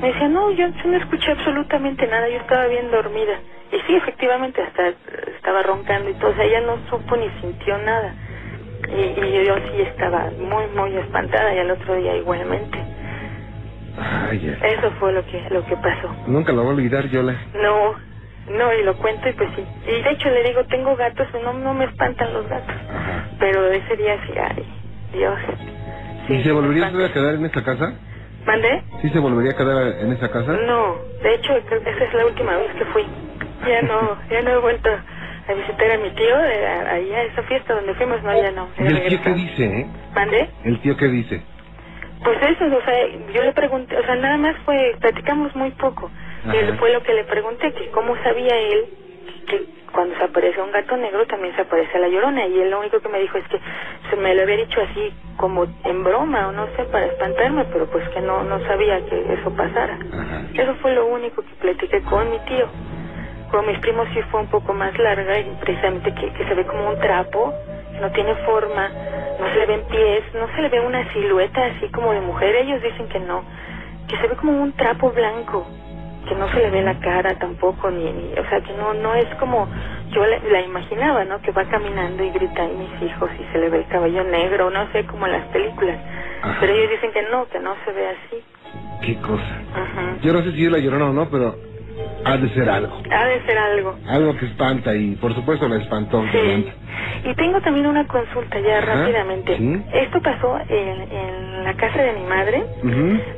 Me 0.01 0.09
decía, 0.09 0.29
no, 0.29 0.51
yo, 0.53 0.69
yo 0.69 0.91
no 0.91 0.97
escuché 0.97 1.33
absolutamente 1.33 2.07
nada, 2.07 2.29
yo 2.29 2.39
estaba 2.39 2.67
bien 2.67 2.91
dormida. 2.91 3.41
Y 3.73 3.81
sí, 3.81 3.97
efectivamente, 3.97 4.63
hasta 4.63 4.89
estaba 5.37 5.63
roncando 5.63 6.09
y 6.09 6.15
todo, 6.15 6.31
o 6.31 6.35
sea, 6.35 6.45
ella 6.45 6.61
no 6.63 6.79
supo 6.89 7.17
ni 7.17 7.29
sintió 7.41 7.77
nada. 7.79 8.15
Y, 8.91 9.21
y 9.21 9.45
yo 9.45 9.55
sí 9.57 9.83
estaba 9.83 10.31
muy, 10.39 10.67
muy 10.69 10.97
espantada 10.97 11.55
y 11.55 11.59
al 11.59 11.71
otro 11.73 11.95
día 11.95 12.17
igualmente. 12.17 12.79
Ay. 13.99 14.57
Eso 14.63 14.91
fue 14.99 15.13
lo 15.13 15.25
que, 15.27 15.45
lo 15.51 15.65
que 15.67 15.77
pasó. 15.77 16.15
Nunca 16.27 16.53
lo 16.53 16.63
voy 16.63 16.71
a 16.71 16.75
olvidar, 16.75 17.09
Yola. 17.09 17.37
No, 17.55 18.08
no, 18.51 18.73
y 18.75 18.83
lo 18.85 18.97
cuento 18.97 19.29
y 19.29 19.33
pues 19.35 19.51
sí. 19.57 19.65
Y 19.87 20.03
de 20.03 20.11
hecho 20.11 20.31
le 20.31 20.43
digo, 20.45 20.65
tengo 20.65 20.97
gatos, 20.97 21.27
no, 21.43 21.53
no 21.55 21.75
me 21.75 21.85
espantan 21.87 22.33
los 22.35 22.49
gatos. 22.49 22.75
Ajá. 22.91 23.25
Pero 23.39 23.67
ese 23.73 23.97
día 23.97 24.17
sí, 24.27 24.33
ay, 24.39 24.65
Dios. 25.13 25.39
Sí, 26.27 26.35
¿Y 26.35 26.43
se 26.43 26.53
volvería 26.53 26.87
a 26.87 27.13
quedar 27.13 27.35
en 27.35 27.47
esa 27.47 27.63
casa? 27.65 27.95
¿Mandé? 28.47 28.83
¿Sí 29.03 29.09
se 29.11 29.19
volvería 29.19 29.53
a 29.53 29.57
quedar 29.57 29.87
en 30.01 30.13
esa 30.13 30.31
casa? 30.31 30.53
No, 30.53 30.97
de 31.23 31.35
hecho 31.35 31.53
esa 31.57 32.05
es 32.05 32.15
la 32.15 32.27
última 32.27 32.57
vez 32.57 32.73
que 32.75 32.85
fui. 32.87 33.05
Ya 33.67 33.83
no, 33.83 34.17
ya 34.31 34.43
no 34.43 34.51
he 34.51 34.59
vuelto 34.59 34.91
a 34.91 35.55
visitar 35.55 35.91
a 35.93 35.99
mi 35.99 36.11
tío, 36.11 36.45
eh, 36.45 36.67
a- 36.67 36.93
ahí 36.93 37.13
a 37.13 37.23
esa 37.25 37.43
fiesta 37.45 37.75
donde 37.75 37.95
fuimos, 37.95 38.23
no, 38.23 38.33
ya 38.35 38.51
no. 38.53 38.69
¿Y 38.79 38.87
el 38.87 39.03
tío 39.09 39.23
qué 39.23 39.33
dice, 39.35 39.65
eh? 39.65 39.87
¿Mandé? 40.15 40.51
¿El 40.65 40.81
tío 40.83 40.97
qué 40.97 41.09
dice? 41.09 41.43
Pues 42.25 42.39
eso, 42.43 42.65
o 42.67 42.83
sea, 42.83 43.07
yo 43.33 43.43
le 43.43 43.53
pregunté, 43.53 43.97
o 43.97 44.03
sea, 44.05 44.17
nada 44.17 44.37
más 44.37 44.57
fue, 44.65 44.97
platicamos 45.01 45.55
muy 45.57 45.71
poco. 45.73 46.11
Él 46.53 46.77
fue 46.79 46.93
lo 46.93 47.03
que 47.03 47.15
le 47.15 47.25
pregunté, 47.25 47.73
que 47.73 47.91
cómo 47.91 48.17
sabía 48.23 48.57
él 48.57 48.87
que 49.49 49.65
cuando 49.93 50.17
se 50.17 50.25
aparece 50.25 50.61
un 50.61 50.71
gato 50.71 50.97
negro 50.97 51.27
también 51.27 51.55
se 51.57 51.63
aparece 51.63 51.99
la 51.99 52.09
llorona. 52.09 52.47
Y 52.47 52.61
él 52.61 52.71
lo 52.71 52.81
único 52.81 53.01
que 53.01 53.09
me 53.09 53.19
dijo 53.21 53.39
es 53.39 53.49
que 53.49 53.59
se 54.11 54.17
me 54.17 54.35
lo 54.35 54.43
había 54.43 54.57
dicho 54.57 54.81
así 54.81 55.13
como 55.37 55.65
en 55.85 56.05
broma 56.05 56.49
o 56.49 56.53
no 56.53 56.67
sé, 56.77 56.85
para 56.85 57.07
espantarme, 57.07 57.65
pero 57.73 57.87
pues 57.87 58.09
que 58.11 58.21
no, 58.21 58.45
no 58.45 58.61
sabía 58.67 59.05
que 59.07 59.33
eso 59.35 59.51
pasara. 59.57 59.99
Ajá. 60.13 60.43
Eso 60.55 60.75
fue 60.77 60.93
lo 60.95 61.07
único 61.07 61.43
que 61.43 61.55
platiqué 61.61 62.03
con 62.03 62.31
mi 62.31 62.39
tío. 62.41 62.69
Con 63.51 63.67
mis 63.67 63.79
primos 63.79 64.07
sí 64.13 64.21
fue 64.31 64.41
un 64.41 64.49
poco 64.49 64.75
más 64.75 64.97
larga 64.99 65.39
y 65.39 65.57
precisamente 65.61 66.13
que, 66.15 66.33
que 66.35 66.45
se 66.45 66.55
ve 66.55 66.67
como 66.67 66.91
un 66.91 66.99
trapo, 66.99 67.55
no 67.99 68.11
tiene 68.13 68.35
forma, 68.45 68.91
no 69.41 69.49
se 69.49 69.57
le 69.57 69.67
ven 69.67 69.83
pies, 69.91 70.23
no 70.35 70.47
se 70.55 70.61
le 70.61 70.69
ve 70.69 70.81
una 70.81 71.11
silueta 71.13 71.65
así 71.65 71.89
como 71.89 72.13
de 72.13 72.21
mujer. 72.21 72.55
Ellos 72.57 72.83
dicen 72.83 73.09
que 73.09 73.21
no, 73.21 73.43
que 74.07 74.17
se 74.19 74.27
ve 74.29 74.37
como 74.37 74.63
un 74.63 74.73
trapo 74.73 75.11
blanco, 75.11 75.67
que 76.29 76.35
no 76.35 76.49
se 76.51 76.57
le 76.57 76.71
ve 76.71 76.83
la 76.83 76.99
cara 77.01 77.39
tampoco, 77.39 77.91
ni, 77.91 78.05
ni 78.05 78.33
o 78.33 78.49
sea, 78.49 78.61
que 78.61 78.73
no 78.75 78.95
no 78.95 79.15
es 79.15 79.27
como 79.37 79.69
yo 80.11 80.25
la, 80.27 80.39
la 80.51 80.61
imaginaba, 80.63 81.25
¿no? 81.25 81.41
Que 81.41 81.53
va 81.53 81.65
caminando 81.65 82.23
y 82.23 82.31
grita 82.31 82.65
a 82.65 82.69
mis 82.69 83.03
hijos 83.03 83.31
y 83.39 83.53
se 83.53 83.59
le 83.59 83.69
ve 83.71 83.79
el 83.79 83.87
cabello 83.89 84.25
negro, 84.25 84.71
no 84.71 84.91
sé, 84.93 85.05
como 85.05 85.27
en 85.27 85.33
las 85.33 85.47
películas. 85.49 85.99
Ajá. 86.43 86.57
Pero 86.61 86.73
ellos 86.73 86.91
dicen 86.91 87.13
que 87.13 87.23
no, 87.31 87.49
que 87.49 87.59
no 87.61 87.75
se 87.85 87.93
ve 87.93 88.09
así. 88.09 88.43
¿Qué 89.03 89.17
cosa? 89.21 89.63
Ajá. 89.75 90.17
Yo 90.23 90.33
no 90.33 90.43
sé 90.43 90.53
si 90.53 90.65
es 90.67 90.73
la 90.73 90.79
llorona 90.79 91.11
o 91.11 91.13
no, 91.13 91.29
pero 91.31 91.68
ha 92.25 92.37
de 92.37 92.49
ser 92.51 92.69
algo. 92.71 93.01
Ha 93.11 93.25
de 93.27 93.43
ser 93.47 93.59
algo. 93.59 93.97
Algo 94.09 94.37
que 94.37 94.47
espanta 94.47 94.95
y 94.95 95.17
por 95.17 95.35
supuesto 95.35 95.69
la 95.69 95.77
espantó. 95.77 96.25
Sí. 96.33 96.73
Y 97.25 97.35
tengo 97.35 97.61
también 97.61 97.87
una 97.87 98.07
consulta 98.07 98.59
ya 98.61 98.79
Ajá, 98.79 98.95
rápidamente. 98.95 99.57
sí. 99.57 99.83
Esto 99.93 100.21
pasó 100.23 100.59
en, 100.69 101.01
en 101.13 101.65
la 101.65 101.75
casa 101.75 102.03
de 102.03 102.13
mi 102.15 102.25
madre 102.27 102.63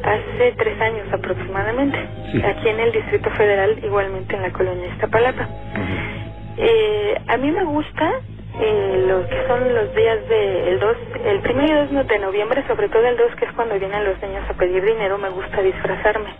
hace 0.02 0.52
tres 0.58 0.80
años 0.80 1.06
aproximadamente. 1.12 1.98
Sí. 2.32 2.42
Aquí 2.42 2.68
en 2.68 2.80
el 2.80 2.92
Distrito 2.92 3.30
Federal, 3.30 3.78
igualmente 3.84 4.34
en 4.36 4.42
la 4.42 4.50
colonia 4.52 4.86
Iztapalapa. 4.88 5.42
Ujú. 5.42 6.20
Eh, 6.58 7.14
a 7.28 7.36
mí 7.38 7.50
me 7.50 7.64
gusta 7.64 8.12
eh, 8.60 9.04
lo 9.08 9.26
que 9.28 9.46
son 9.46 9.74
los 9.74 9.94
días 9.94 10.28
de 10.28 10.70
el 10.72 10.78
2, 10.80 10.96
el 11.26 11.40
primero 11.40 11.84
y 11.84 11.94
2 11.94 12.06
de 12.06 12.18
noviembre, 12.18 12.64
sobre 12.66 12.88
todo 12.88 13.06
el 13.06 13.16
2 13.16 13.34
que 13.36 13.44
es 13.46 13.52
cuando 13.52 13.78
vienen 13.78 14.04
los 14.04 14.20
niños 14.20 14.44
a 14.48 14.54
pedir 14.54 14.84
dinero, 14.84 15.16
me 15.18 15.30
gusta 15.30 15.62
disfrazarme 15.62 16.30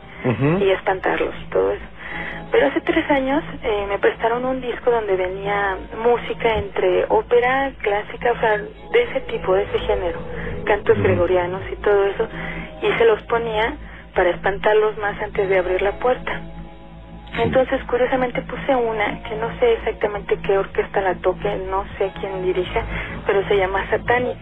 y 0.61 0.71
espantarlos 0.71 1.35
y 1.47 1.51
todo 1.51 1.73
eso. 1.73 1.85
Pero 2.51 2.67
hace 2.67 2.81
tres 2.81 3.09
años 3.11 3.45
eh, 3.63 3.87
me 3.89 3.99
prestaron 3.99 4.45
un 4.45 4.61
disco 4.61 4.91
donde 4.91 5.17
venía 5.17 5.77
música 6.03 6.57
entre 6.57 7.05
ópera, 7.09 7.73
clásica, 7.81 8.33
o 8.33 8.41
sea, 8.41 8.59
de 8.59 9.03
ese 9.03 9.21
tipo, 9.23 9.55
de 9.55 9.63
ese 9.65 9.79
género, 9.81 10.19
cantos 10.65 10.99
gregorianos 11.01 11.63
y 11.71 11.77
todo 11.77 12.05
eso, 12.07 12.29
y 12.83 12.93
se 12.99 13.05
los 13.05 13.23
ponía 13.23 13.77
para 14.15 14.31
espantarlos 14.31 14.99
más 14.99 15.21
antes 15.23 15.49
de 15.49 15.59
abrir 15.59 15.81
la 15.83 15.93
puerta. 15.93 16.41
Entonces, 17.39 17.81
curiosamente 17.85 18.43
puse 18.43 18.75
una 18.75 19.23
que 19.23 19.37
no 19.37 19.57
sé 19.61 19.75
exactamente 19.75 20.37
qué 20.39 20.59
orquesta 20.59 21.01
la 21.01 21.15
toque, 21.17 21.57
no 21.71 21.85
sé 21.97 22.11
quién 22.21 22.43
dirija, 22.43 22.83
pero 23.27 23.47
se 23.47 23.57
llama 23.57 23.89
Satanic. 23.89 24.39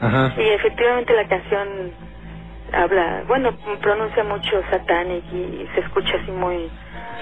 Ajá. 0.00 0.34
Y 0.36 0.48
efectivamente 0.50 1.14
la 1.14 1.26
canción 1.26 1.92
habla, 2.72 3.24
bueno, 3.26 3.52
pronuncia 3.80 4.24
mucho 4.24 4.62
Satanic 4.70 5.24
y 5.32 5.66
se 5.74 5.80
escucha 5.80 6.16
así 6.22 6.30
muy... 6.30 6.70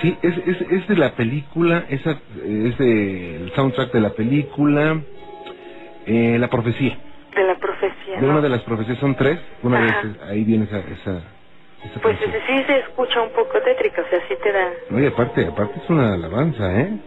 Sí, 0.00 0.16
es, 0.22 0.36
es, 0.38 0.60
es 0.62 0.88
de 0.88 0.96
la 0.96 1.14
película, 1.16 1.84
esa, 1.88 2.12
es 2.44 2.78
del 2.78 3.52
soundtrack 3.54 3.92
de 3.92 4.00
la 4.00 4.10
película 4.10 5.02
eh, 6.06 6.36
La 6.38 6.48
Profecía. 6.48 6.98
de 7.34 7.44
la 7.44 7.56
profecía. 7.58 8.16
De 8.20 8.22
¿no? 8.26 8.32
una 8.32 8.40
de 8.40 8.48
las 8.48 8.62
profecías, 8.62 8.98
son 8.98 9.14
tres, 9.16 9.40
una 9.62 9.78
Ajá. 9.78 10.02
de 10.02 10.10
esas, 10.10 10.28
ahí 10.28 10.44
viene 10.44 10.64
esa, 10.64 10.78
esa, 10.80 11.22
esa 11.84 12.00
Pues 12.00 12.18
canción. 12.18 12.42
sí 12.46 12.64
se 12.66 12.78
escucha 12.78 13.22
un 13.22 13.30
poco 13.30 13.60
tétrica, 13.62 14.02
o 14.02 14.08
sea, 14.10 14.20
sí 14.28 14.34
te 14.42 14.52
da... 14.52 14.70
No, 14.90 15.00
y 15.00 15.06
aparte, 15.06 15.46
aparte 15.46 15.80
es 15.82 15.90
una 15.90 16.14
alabanza, 16.14 16.80
¿eh? 16.80 16.98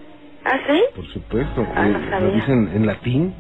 ¿Ah, 0.46 0.60
sí? 0.68 0.84
Por 0.96 1.06
supuesto. 1.08 1.66
Ah, 1.76 1.86
no 1.86 1.98
Eh, 2.00 2.10
sabía. 2.10 2.20
lo 2.30 2.32
dicen 2.36 2.72
en 2.76 2.86
latín, 2.86 3.36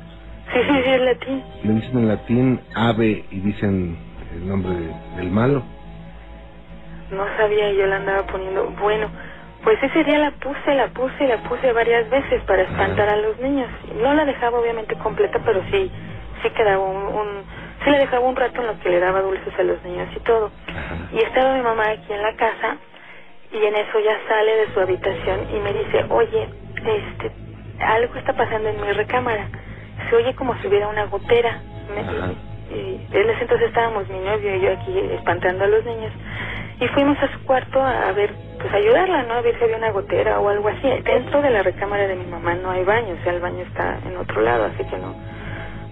Sí, 0.53 0.59
sí, 0.67 0.81
sí, 0.83 0.89
es 0.89 1.01
latín. 1.01 1.43
le 1.63 1.73
dicen 1.73 1.97
en 1.99 2.07
latín 2.07 2.61
ave 2.75 3.25
y 3.31 3.39
dicen 3.39 3.97
el 4.33 4.47
nombre 4.47 4.73
de- 4.73 5.17
del 5.17 5.31
malo. 5.31 5.63
No 7.11 7.25
sabía 7.37 7.71
yo 7.73 7.85
la 7.87 7.97
andaba 7.97 8.25
poniendo. 8.27 8.69
Bueno, 8.81 9.09
pues 9.63 9.81
ese 9.83 10.03
día 10.05 10.19
la 10.19 10.31
puse, 10.33 10.75
la 10.75 10.89
puse, 10.89 11.27
la 11.27 11.37
puse 11.43 11.73
varias 11.73 12.09
veces 12.09 12.43
para 12.45 12.63
espantar 12.63 13.09
a 13.09 13.17
los 13.17 13.39
niños. 13.39 13.69
No 13.95 14.13
la 14.13 14.25
dejaba 14.25 14.59
obviamente 14.59 14.95
completa, 14.97 15.39
pero 15.45 15.61
sí, 15.71 15.91
sí 16.43 16.51
quedaba 16.51 16.83
un, 16.83 16.97
un- 16.97 17.45
sí 17.83 17.91
le 17.91 17.99
dejaba 17.99 18.25
un 18.27 18.35
rato 18.37 18.61
en 18.61 18.67
lo 18.67 18.79
que 18.79 18.89
le 18.89 18.99
daba 18.99 19.21
dulces 19.21 19.53
a 19.59 19.63
los 19.63 19.83
niños 19.83 20.09
y 20.15 20.21
todo. 20.21 20.51
Y 21.13 21.19
estaba 21.21 21.55
mi 21.55 21.63
mamá 21.63 21.89
aquí 21.91 22.13
en 22.13 22.21
la 22.23 22.35
casa 22.35 22.77
y 23.51 23.65
en 23.65 23.75
eso 23.75 23.99
ya 24.01 24.19
sale 24.29 24.55
de 24.57 24.73
su 24.73 24.81
habitación 24.81 25.47
y 25.55 25.59
me 25.59 25.73
dice, 25.73 26.05
oye, 26.09 26.49
este, 26.85 27.31
algo 27.79 28.15
está 28.15 28.33
pasando 28.33 28.69
en 28.69 28.81
mi 28.81 28.93
recámara. 28.93 29.49
Se 30.09 30.15
oye 30.17 30.35
como 30.35 30.55
si 30.61 30.67
hubiera 30.67 30.87
una 30.89 31.05
gotera. 31.07 31.61
Me- 31.95 32.35
y, 32.71 33.07
y 33.11 33.17
en 33.17 33.29
ese 33.31 33.41
entonces 33.43 33.67
estábamos 33.69 34.09
mi 34.09 34.19
novio 34.19 34.55
y 34.55 34.61
yo 34.61 34.73
aquí 34.73 34.99
espantando 35.13 35.65
a 35.65 35.67
los 35.67 35.85
niños. 35.85 36.13
Y 36.81 36.87
fuimos 36.89 37.15
a 37.21 37.31
su 37.31 37.39
cuarto 37.43 37.79
a, 37.79 38.11
ver, 38.13 38.33
pues 38.59 38.73
ayudarla, 38.73 39.21
¿no? 39.23 39.35
A 39.35 39.41
ver 39.41 39.55
si 39.55 39.63
había 39.63 39.77
una 39.77 39.91
gotera 39.91 40.39
o 40.39 40.49
algo 40.49 40.67
así. 40.67 40.89
Dentro 41.03 41.39
de 41.39 41.51
la 41.51 41.61
recámara 41.61 42.07
de 42.07 42.15
mi 42.15 42.25
mamá 42.25 42.55
no 42.55 42.71
hay 42.71 42.83
baño, 42.83 43.15
o 43.19 43.23
sea, 43.23 43.33
el 43.33 43.39
baño 43.39 43.63
está 43.63 43.99
en 44.03 44.17
otro 44.17 44.41
lado, 44.41 44.65
así 44.65 44.83
que 44.85 44.97
no, 44.97 45.13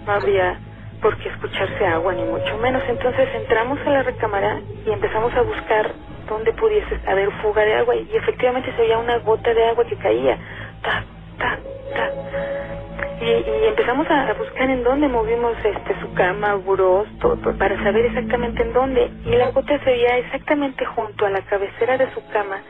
no 0.08 0.12
habría 0.12 0.60
por 1.00 1.16
qué 1.18 1.30
escucharse 1.30 1.86
agua, 1.86 2.14
ni 2.16 2.24
mucho 2.24 2.58
menos. 2.58 2.82
Entonces 2.90 3.30
entramos 3.36 3.80
a 3.86 3.90
la 3.92 4.02
recámara 4.02 4.62
y 4.84 4.92
empezamos 4.92 5.32
a 5.36 5.44
buscar 5.44 5.92
dónde 6.28 6.54
pudiese 6.54 7.00
haber 7.08 7.32
fuga 7.44 7.64
de 7.64 7.76
agua 7.76 7.96
y 7.96 8.10
efectivamente 8.16 8.72
se 8.72 8.82
veía 8.82 8.98
una 8.98 9.18
gota 9.20 9.54
de 9.54 9.66
agua 9.66 9.86
que 9.86 9.96
caía. 9.96 10.40
Ta, 10.82 11.04
ta, 11.38 11.60
ta. 11.94 12.79
Y, 13.22 13.26
y 13.26 13.66
empezamos 13.68 14.08
a, 14.10 14.34
buscar 14.34 14.70
en 14.70 14.84
dónde 14.84 15.08
movimos 15.08 15.54
este 15.64 16.00
su 16.00 16.14
cama, 16.14 16.56
burós, 16.56 17.08
todo, 17.20 17.36
todo, 17.38 17.58
para 17.58 17.82
saber 17.84 18.06
exactamente 18.06 18.62
en 18.62 18.74
dónde. 18.74 19.12
Y 19.26 19.32
la 19.32 19.52
gota 19.52 19.78
se 19.80 19.86
veía 19.86 20.18
exactamente 20.18 20.86
junto 20.86 21.26
a 21.26 21.30
la 21.30 21.42
cabecera 21.42 21.98
de 21.98 22.12
su 22.14 22.26
cama, 22.30 22.62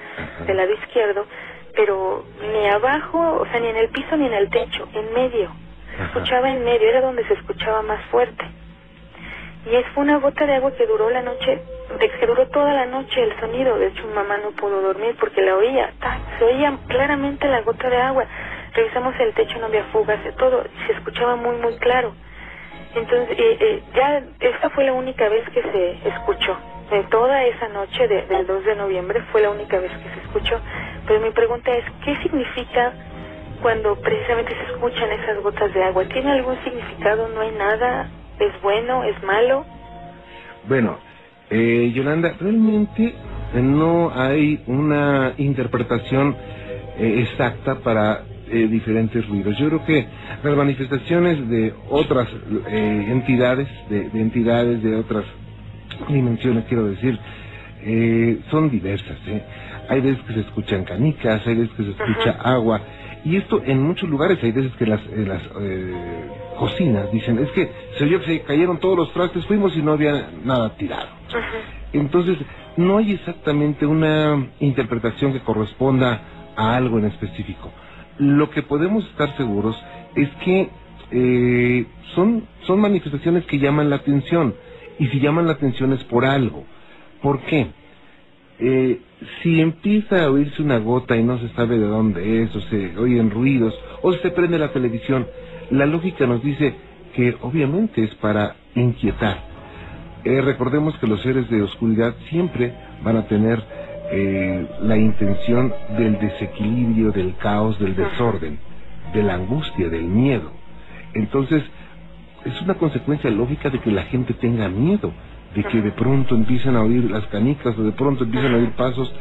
del 0.46 0.58
lado 0.58 0.74
izquierdo, 0.74 1.26
pero 1.76 2.26
ni 2.52 2.68
abajo, 2.68 3.42
o 3.42 3.46
sea, 3.48 3.60
ni 3.60 3.68
en 3.68 3.78
el 3.78 3.90
piso 3.90 4.18
ni 4.18 4.26
en 4.26 4.34
el 4.34 4.50
techo, 4.50 4.88
en 4.94 5.14
medio. 5.14 5.52
Se 5.98 6.04
escuchaba 6.04 6.50
en 6.50 6.64
medio, 6.64 6.90
era 6.90 7.02
donde 7.02 7.26
se 7.28 7.34
escuchaba 7.34 7.82
más 7.82 8.02
fuerte. 8.06 8.46
Y 9.66 9.76
es 9.76 9.86
fue 9.94 10.04
una 10.04 10.18
gota 10.18 10.46
de 10.46 10.56
agua 10.56 10.72
que 10.74 10.88
duró 10.88 11.10
la 11.10 11.22
noche, 11.22 11.62
de 12.00 12.10
que 12.10 12.26
duró 12.26 12.48
toda 12.48 12.74
la 12.74 12.86
noche 12.86 13.22
el 13.22 13.38
sonido. 13.40 13.78
De 13.78 13.88
hecho, 13.88 14.08
mi 14.08 14.14
mamá 14.14 14.38
no 14.38 14.52
pudo 14.52 14.82
dormir 14.82 15.16
porque 15.20 15.42
la 15.42 15.56
oía. 15.56 15.92
Se 16.38 16.46
oía 16.46 16.78
claramente 16.88 17.48
la 17.48 17.62
gota 17.62 17.90
de 17.90 17.98
agua. 17.98 18.26
Revisamos 18.74 19.14
el 19.20 19.34
techo, 19.34 19.60
no 19.60 19.68
había 19.68 19.84
fugas, 19.86 20.20
todo. 20.38 20.64
Se 20.88 20.94
escuchaba 20.94 21.36
muy, 21.36 21.58
muy 21.58 21.76
claro. 21.78 22.14
Entonces, 22.96 23.38
eh, 23.38 23.58
eh, 23.60 23.84
ya 23.96 24.24
esta 24.40 24.70
fue 24.72 24.84
la 24.86 24.94
única 24.94 25.28
vez 25.30 25.48
que 25.50 25.62
se 25.62 26.10
escuchó. 26.10 26.58
de 26.90 27.04
toda 27.04 27.44
esa 27.46 27.68
noche 27.68 28.08
de- 28.08 28.24
del 28.26 28.48
2 28.48 28.66
de 28.66 28.76
noviembre 28.76 29.22
fue 29.32 29.44
la 29.44 29.52
única 29.52 29.78
vez 29.80 29.92
que 29.92 30.10
se 30.10 30.20
escuchó. 30.22 30.60
Pero 31.08 31.20
mi 31.22 31.30
pregunta 31.30 31.72
es, 31.76 31.86
¿qué 32.04 32.16
significa 32.24 32.94
cuando 33.62 33.96
precisamente 34.02 34.56
se 34.56 34.64
escuchan 34.74 35.12
esas 35.12 35.40
gotas 35.44 35.72
de 35.72 35.84
agua? 35.84 36.04
¿Tiene 36.06 36.32
algún 36.32 36.58
significado? 36.64 37.28
¿No 37.28 37.42
hay 37.42 37.52
nada? 37.52 38.10
¿Es 38.40 38.60
bueno? 38.64 39.04
¿Es 39.04 39.22
malo? 39.22 39.66
Bueno, 40.68 40.98
eh, 41.52 41.92
Yolanda, 41.94 42.34
realmente 42.40 43.14
no 43.54 44.12
hay 44.16 44.64
una 44.66 45.34
interpretación 45.38 46.36
eh, 46.98 47.20
exacta 47.22 47.76
para 47.84 48.24
eh, 48.52 48.68
diferentes 48.68 49.28
ruidos. 49.28 49.58
Yo 49.58 49.68
creo 49.68 49.86
que 49.86 50.08
las 50.44 50.56
manifestaciones 50.56 51.48
de 51.50 51.74
otras 51.90 52.28
eh, 52.68 53.06
entidades, 53.10 53.68
de, 53.90 54.10
de 54.10 54.22
entidades 54.22 54.84
de 54.84 54.96
otras 54.96 55.26
dimensiones, 56.08 56.66
quiero 56.66 56.86
decir, 56.86 57.20
eh, 57.82 58.40
son 58.52 58.70
diversas. 58.70 59.18
¿eh? 59.28 59.44
Hay 59.90 60.02
veces 60.02 60.22
que 60.26 60.34
se 60.34 60.40
escuchan 60.42 60.84
canicas, 60.84 61.46
hay 61.48 61.56
veces 61.56 61.76
que 61.76 61.84
se 61.84 61.92
escucha 61.92 62.32
agua, 62.44 62.82
y 63.26 63.36
esto 63.36 63.62
en 63.66 63.82
muchos 63.84 64.10
lugares, 64.10 64.40
hay 64.44 64.52
veces 64.52 64.72
que 64.76 64.86
las, 64.86 65.02
eh, 65.02 65.26
las 65.28 65.42
eh, 65.60 65.94
cocinas 66.58 67.12
dicen, 67.12 67.40
es 67.40 67.50
que 67.52 67.70
se 67.98 68.04
oyó 68.06 68.20
que 68.20 68.26
se 68.26 68.42
cayeron 68.42 68.80
todos 68.80 68.98
los 68.98 69.14
trastes, 69.14 69.46
fuimos 69.46 69.76
y 69.76 69.82
no 69.82 69.94
había 69.94 70.30
nada 70.44 70.76
tirado. 70.76 71.10
Entonces, 71.92 72.38
no 72.78 72.98
hay 72.98 73.14
exactamente 73.14 73.86
una 73.86 74.48
interpretación 74.60 75.34
que 75.34 75.40
corresponda 75.40 76.22
a 76.56 76.76
algo 76.76 77.00
en 77.00 77.06
específico. 77.06 77.72
Lo 78.20 78.50
que 78.52 78.62
podemos 78.64 79.06
estar 79.06 79.36
seguros 79.38 79.82
es 80.16 80.30
que 80.44 80.70
eh, 81.12 81.86
son, 82.14 82.46
son 82.68 82.80
manifestaciones 82.80 83.46
que 83.46 83.60
llaman 83.60 83.90
la 83.90 83.98
atención. 83.98 84.54
Y 85.00 85.08
si 85.08 85.20
llaman 85.20 85.48
la 85.48 85.54
atención 85.54 85.94
es 85.94 86.04
por 86.04 86.26
algo. 86.26 86.66
¿Por 87.22 87.40
qué? 87.42 87.68
Eh, 88.60 89.00
si 89.42 89.62
empieza 89.62 90.26
a 90.26 90.30
oírse 90.30 90.62
una 90.62 90.80
gota 90.80 91.16
y 91.16 91.24
no 91.24 91.40
se 91.40 91.50
sabe 91.50 91.80
de 91.80 91.88
dónde 91.88 92.44
es, 92.44 92.56
o 92.56 92.62
se 92.62 92.98
oyen 92.98 93.32
ruidos, 93.32 93.74
o 94.02 94.12
se 94.14 94.32
prende 94.32 94.60
la 94.60 94.74
televisión, 94.74 95.28
la 95.72 95.86
lógica 95.86 96.28
nos 96.28 96.44
dice 96.44 96.76
que 97.16 97.36
obviamente 97.42 98.04
es 98.04 98.14
para 98.16 98.58
inquietar. 98.76 99.38
Eh, 100.26 100.42
recordemos 100.42 100.98
que 100.98 101.08
los 101.08 101.22
seres 101.22 101.50
de 101.50 101.62
oscuridad 101.62 102.14
siempre 102.30 102.74
van 103.04 103.16
a 103.16 103.28
tener 103.28 103.64
eh, 104.12 104.68
la 104.82 104.98
intención 104.98 105.74
del 105.98 106.20
desequilibrio, 106.20 107.12
del 107.12 107.36
caos, 107.38 107.80
del 107.80 107.96
desorden, 107.96 108.60
de 109.14 109.24
la 109.24 109.36
angustia, 109.36 109.90
del 109.90 110.06
miedo. 110.06 110.52
Entonces, 111.14 111.64
es 112.46 112.62
una 112.62 112.76
consecuencia 112.76 113.30
lógica 113.30 113.70
de 113.70 113.80
que 113.80 113.92
la 113.92 114.04
gente 114.04 114.34
tenga 114.34 114.70
miedo, 114.70 115.12
de 115.56 115.64
que 115.64 115.82
de 115.82 115.92
pronto 115.92 116.36
empiezan 116.36 116.76
a 116.76 116.84
oír 116.84 117.10
las 117.10 117.26
canicas 117.28 117.78
o 117.78 117.84
de 117.84 117.92
pronto 117.92 118.24
empiezan 118.24 118.54
a 118.54 118.58
oír 118.58 118.72
pasos. 118.72 119.14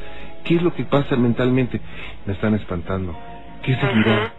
¿Qué 0.44 0.56
es 0.56 0.62
lo 0.62 0.72
que 0.74 0.84
pasa 0.84 1.16
mentalmente? 1.16 1.80
Me 2.26 2.32
están 2.32 2.54
espantando. 2.54 3.16
¿Qué 3.62 3.74
seguirá? 3.74 4.32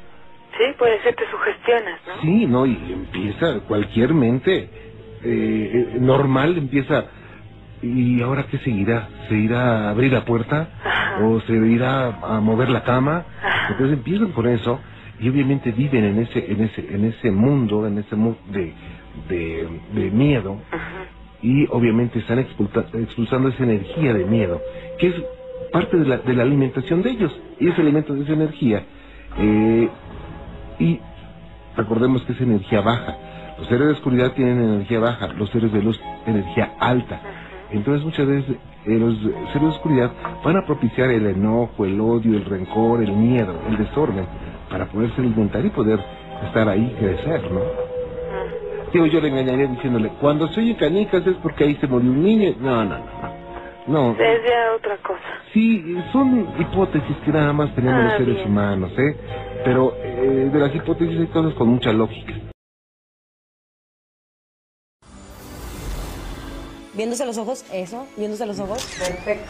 Sí, 0.58 0.66
puede 0.78 1.02
ser, 1.04 1.16
te 1.16 1.30
sugestionas, 1.30 2.00
¿no? 2.08 2.22
Sí, 2.22 2.46
no, 2.46 2.66
y 2.66 2.78
empieza 2.92 3.60
cualquier 3.62 4.14
mente 4.14 4.70
eh, 5.22 5.92
eh, 5.96 5.98
normal 6.00 6.58
empieza 6.58 7.06
y 7.82 8.22
ahora 8.22 8.44
qué 8.44 8.58
seguirá, 8.60 9.08
se 9.30 9.36
irá 9.36 9.88
a 9.88 9.90
abrir 9.92 10.12
la 10.14 10.26
puerta 10.26 10.70
Ajá. 10.84 11.24
o 11.26 11.40
se 11.42 11.54
irá 11.54 12.08
a 12.24 12.40
mover 12.42 12.70
la 12.70 12.84
cama, 12.84 13.26
Ajá. 13.44 13.72
entonces 13.72 13.98
empiezan 13.98 14.32
con 14.32 14.48
eso 14.48 14.80
y 15.20 15.30
obviamente 15.30 15.72
viven 15.72 16.04
en 16.06 16.20
ese 16.20 16.52
en 16.52 16.62
ese 16.62 16.96
en 16.96 17.06
ese 17.06 17.32
mundo, 17.32 17.86
en 17.88 17.98
ese 18.00 18.16
mundo 18.16 18.40
de, 18.52 18.74
de, 19.30 19.68
de 19.94 20.12
miedo 20.12 20.62
y 21.42 21.68
obviamente 21.72 22.20
están 22.20 22.40
expulta- 22.40 22.86
expulsando 22.94 23.50
esa 23.50 23.64
energía 23.64 24.14
de 24.14 24.26
miedo, 24.26 24.62
que 24.98 25.08
es 25.08 25.16
parte 25.72 25.98
de 25.98 26.06
la, 26.06 26.18
de 26.18 26.34
la 26.34 26.44
alimentación 26.44 27.02
de 27.02 27.12
ellos, 27.12 27.40
y 27.60 27.70
ese 27.70 27.82
alimento 27.82 28.14
de 28.14 28.24
esa 28.24 28.34
energía, 28.34 28.84
eh, 29.38 29.90
y 30.80 31.00
recordemos 31.78 32.24
que 32.24 32.34
es 32.34 32.42
energía 32.42 32.82
baja. 32.82 33.16
Los 33.58 33.68
seres 33.68 33.88
de 33.88 33.94
oscuridad 33.94 34.32
tienen 34.34 34.62
energía 34.62 35.00
baja, 35.00 35.28
los 35.34 35.50
seres 35.50 35.72
de 35.74 35.82
luz 35.82 36.00
energía 36.26 36.74
alta. 36.80 37.22
Entonces 37.72 38.04
muchas 38.06 38.28
veces 38.28 38.56
eh, 38.86 38.98
los 39.00 39.18
seres 39.20 39.62
de 39.62 39.68
oscuridad 39.68 40.12
van 40.44 40.58
a 40.58 40.66
propiciar 40.66 41.10
el 41.10 41.26
enojo, 41.28 41.86
el 41.86 42.00
odio, 42.02 42.38
el 42.38 42.46
rencor, 42.46 43.04
el 43.04 43.12
miedo, 43.14 43.54
el 43.70 43.78
desorden, 43.78 44.26
para 44.70 44.86
poderse 44.88 45.22
alimentar 45.22 45.64
y 45.66 45.70
poder 45.70 46.00
estar 46.46 46.68
ahí 46.70 46.92
y 46.94 47.00
crecer, 47.00 47.52
¿no? 47.52 47.60
Ujú. 47.60 48.92
Digo, 48.94 49.06
yo 49.06 49.22
le 49.22 49.28
engañaría 49.30 49.68
diciéndole, 49.68 50.10
cuando 50.20 50.48
se 50.48 50.62
oye 50.62 50.76
canicas 50.76 51.26
es 51.28 51.36
porque 51.38 51.64
ahí 51.66 51.76
se 51.76 51.88
murió 51.88 52.10
un 52.12 52.24
niño. 52.24 52.56
No, 52.60 52.84
no, 52.86 52.98
no, 52.98 52.98
no. 52.98 53.40
No, 53.88 54.12
Es 54.12 54.42
ya 54.48 54.76
otra 54.76 54.98
cosa. 54.98 55.20
sí, 55.52 55.98
son 56.12 56.48
hipótesis 56.60 57.18
que 57.26 57.32
nada 57.32 57.52
más 57.54 57.74
tenemos 57.74 58.00
Ah, 58.00 58.04
los 58.04 58.14
seres 58.18 58.36
bien. 58.36 58.48
humanos, 58.48 58.92
¿eh? 59.00 59.16
Pero 59.64 59.94
eh, 60.04 60.50
de 60.54 60.60
las 60.60 60.76
hipótesis 60.76 61.20
hay 61.20 61.26
cosas 61.28 61.54
con 61.56 61.70
mucha 61.70 61.92
lógica. 61.92 62.34
Viéndose 67.00 67.26
los 67.26 67.38
ojos, 67.38 67.64
eso, 67.72 68.06
viéndose 68.18 68.46
los 68.46 68.60
ojos. 68.60 68.84
Perfecto. 69.00 69.50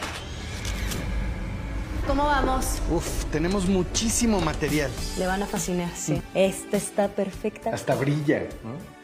¿Cómo 2.05 2.23
vamos? 2.25 2.77
Uf, 2.91 3.25
tenemos 3.31 3.67
muchísimo 3.67 4.39
material. 4.39 4.91
Le 5.17 5.25
van 5.25 5.41
a 5.41 5.47
fascinar, 5.47 5.89
sí. 5.95 6.21
Esta 6.35 6.77
está 6.77 7.07
perfecta. 7.07 7.71
Hasta 7.73 7.95
brilla. 7.95 8.41
¿no? 8.63 8.98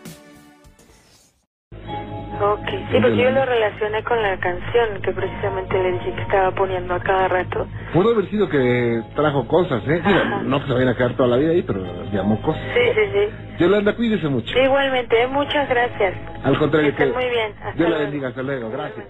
Ok, 2.41 2.67
sí, 2.69 2.97
porque 3.01 3.17
yo 3.17 3.29
lo 3.31 3.45
relacioné 3.45 4.03
con 4.03 4.21
la 4.21 4.37
canción 4.39 5.01
que 5.01 5.11
precisamente 5.13 5.81
le 5.81 5.91
dije 5.93 6.13
que 6.15 6.21
estaba 6.21 6.51
poniendo 6.51 6.93
a 6.93 6.99
cada 6.99 7.27
rato. 7.29 7.67
Pudo 7.93 8.11
haber 8.13 8.29
sido 8.29 8.49
que 8.49 9.01
trajo 9.15 9.47
cosas, 9.47 9.81
¿eh? 9.87 10.01
Ajá. 10.03 10.41
no 10.43 10.59
que 10.61 10.67
se 10.67 10.73
vayan 10.73 10.89
a 10.89 10.95
quedar 10.97 11.15
toda 11.15 11.29
la 11.29 11.37
vida 11.37 11.51
ahí, 11.51 11.61
pero 11.63 11.81
llamó 12.11 12.41
cosas. 12.41 12.61
Sí, 12.73 12.81
sí, 12.93 13.01
sí. 13.13 13.55
Yolanda, 13.63 13.95
cuídese 13.95 14.27
mucho. 14.27 14.57
Igualmente, 14.59 15.21
¿eh? 15.23 15.27
muchas 15.27 15.69
gracias. 15.69 16.13
Al 16.43 16.57
contrario, 16.59 16.89
Estén 16.89 17.07
que 17.09 17.13
muy 17.13 17.29
bien. 17.29 17.51
Hasta 17.53 17.71
Dios 17.71 17.89
la 17.89 17.89
luego. 17.89 18.03
bendiga, 18.03 18.27
hasta 18.29 18.43
luego, 18.43 18.69
gracias. 18.69 19.05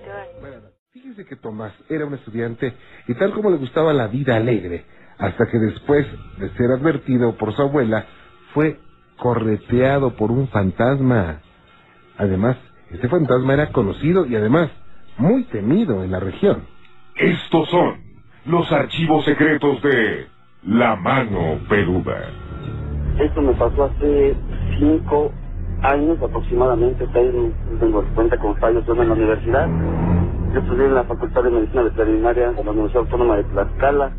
Fíjese 0.93 1.25
que 1.25 1.35
Tomás 1.35 1.73
era 1.89 2.05
un 2.05 2.13
estudiante 2.13 2.73
y 3.07 3.13
tal 3.15 3.31
como 3.33 3.49
le 3.49 3.57
gustaba 3.57 3.91
la 3.93 4.07
vida 4.07 4.35
alegre, 4.37 4.85
hasta 5.17 5.45
que 5.47 5.57
después 5.57 6.05
de 6.37 6.49
ser 6.51 6.71
advertido 6.71 7.35
por 7.37 7.53
su 7.53 7.61
abuela, 7.63 8.05
fue 8.53 8.77
correteado 9.17 10.15
por 10.15 10.31
un 10.31 10.47
fantasma. 10.49 11.41
Además, 12.17 12.55
este 12.91 13.09
fantasma 13.09 13.53
era 13.53 13.71
conocido 13.71 14.25
y 14.25 14.35
además 14.35 14.69
muy 15.17 15.43
temido 15.45 16.03
en 16.03 16.11
la 16.11 16.19
región. 16.19 16.63
Estos 17.15 17.69
son 17.69 17.95
los 18.45 18.71
archivos 18.71 19.25
secretos 19.25 19.81
de 19.81 20.27
La 20.63 20.95
Mano 20.95 21.59
Peluda. 21.69 22.29
Esto 23.19 23.41
me 23.41 23.53
pasó 23.53 23.85
hace 23.85 24.35
cinco 24.77 25.31
años 25.81 26.17
aproximadamente, 26.21 27.05
está 27.05 27.19
ahí, 27.19 27.53
tengo 27.79 28.03
cuenta 28.13 28.37
con 28.37 28.55
fallos 28.57 28.85
yo 28.85 28.93
en 28.93 29.07
la 29.07 29.13
universidad. 29.13 29.67
Yo 30.53 30.59
estudié 30.59 30.85
en 30.85 30.95
la 30.95 31.03
Facultad 31.03 31.43
de 31.43 31.49
Medicina 31.49 31.83
Veterinaria 31.83 32.51
de 32.51 32.63
la 32.63 32.71
Universidad 32.71 33.03
Autónoma 33.03 33.37
de 33.37 33.43
Tlaxcala. 33.45 34.11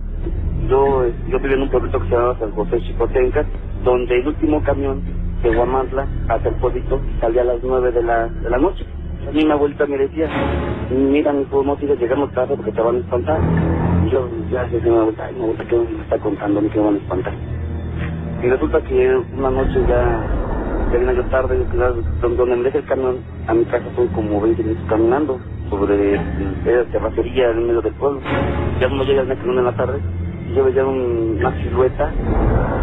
Yo, 0.69 1.05
yo 1.29 1.39
vivía 1.39 1.57
en 1.57 1.63
un 1.63 1.71
pueblito 1.71 2.01
que 2.01 2.09
se 2.09 2.15
llamaba 2.15 2.39
San 2.39 2.53
José 2.53 2.81
Chicotenca, 2.83 3.45
donde 3.85 4.19
el 4.19 4.29
último 4.29 4.63
camión 4.65 5.03
de 5.47 5.55
Guamantla 5.57 6.07
hacia 6.29 6.51
el 6.51 6.57
pueblito 6.57 7.01
salía 7.21 7.43
a 7.43 7.45
las 7.45 7.63
nueve 7.63 7.93
de 7.93 8.03
la, 8.03 8.27
de 8.29 8.51
la 8.51 8.59
noche. 8.59 8.85
Mí 9.33 9.45
mi 9.45 9.51
abuelita 9.51 9.87
me 9.87 9.99
decía, 9.99 10.29
mira 10.91 11.33
mi 11.33 11.47
no 11.51 11.77
tires, 11.77 11.99
llegamos 11.99 12.33
tarde 12.33 12.57
porque 12.57 12.73
te 12.73 12.81
van 12.81 12.97
a 12.97 12.99
espantar. 12.99 13.41
Y 14.05 14.11
yo 14.11 14.29
ya 14.51 14.65
decía 14.65 14.91
mi 14.91 14.99
abuelita, 14.99 15.27
ay, 15.27 15.35
mi 15.35 15.43
abuelita, 15.43 15.65
¿qué 15.65 15.77
me 15.77 16.03
está 16.03 16.19
contando? 16.19 16.61
Que 16.61 16.79
me 16.79 16.85
van 16.85 16.95
a 16.95 16.99
espantar. 16.99 17.33
Y 18.43 18.49
resulta 18.49 18.81
que 18.83 19.17
una 19.37 19.51
noche 19.51 19.81
ya, 19.89 20.91
ya 20.93 20.99
vine 20.99 21.15
yo 21.15 21.25
tarde, 21.27 21.65
donde, 22.21 22.57
me 22.57 22.63
dejé 22.65 22.79
el 22.79 22.85
camión, 22.85 23.17
a 23.47 23.55
mi 23.55 23.65
casa 23.65 23.87
son 23.97 24.09
como 24.09 24.41
20 24.41 24.63
minutos 24.63 24.85
caminando, 24.89 25.41
sobre 25.71 26.15
la 26.15 26.85
terracería 26.93 27.51
en 27.51 27.67
medio 27.67 27.83
del 27.83 27.95
pueblo. 27.95 28.21
Ya 28.81 28.89
no 28.89 29.05
llega 29.05 29.23
el 29.23 29.29
camión 29.29 29.59
en 29.59 29.65
la 29.65 29.77
tarde, 29.77 29.99
y 29.99 30.26
yo 30.55 30.65
veía 30.65 30.85
un- 30.85 31.37
una 31.41 31.53
silueta 31.63 32.13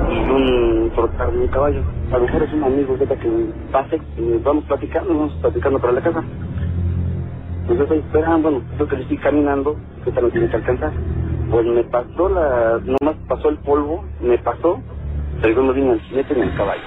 y 0.10 0.19
un 0.32 0.91
trotar 0.95 1.32
de 1.32 1.39
un 1.39 1.47
caballo. 1.47 1.84
A 2.12 2.17
lo 2.17 2.23
mejor 2.26 2.43
es 2.43 2.54
un 2.54 2.63
amigo, 2.63 2.97
que 3.17 3.54
pase, 3.71 4.02
y 4.17 4.38
vamos 4.43 4.65
platicando, 4.65 5.10
vamos 5.10 5.34
platicando 5.41 5.80
para 5.80 5.93
la 5.93 6.02
casa. 6.02 6.23
Pues 7.67 7.80
yo 7.80 7.88
bueno, 8.43 8.62
creo 8.76 8.88
que 8.88 8.95
le 8.97 9.02
estoy 9.04 9.17
caminando, 9.19 9.78
que 10.04 10.10
esta 10.10 10.21
no 10.21 10.30
tiene 10.32 10.49
que 10.49 10.58
alcanzar. 10.58 10.93
Pues 11.52 11.65
me 11.67 11.84
pasó 11.86 12.30
la, 12.30 12.80
nomás 12.86 13.17
pasó 13.28 13.49
el 13.49 13.58
polvo, 13.60 14.06
me 14.21 14.38
pasó, 14.39 14.82
pero 15.41 15.56
yo 15.56 15.63
no 15.63 15.73
vine 15.73 15.91
al 15.93 16.02
jinete 16.02 16.36
ni 16.36 16.41
al 16.43 16.58
caballo. 16.58 16.84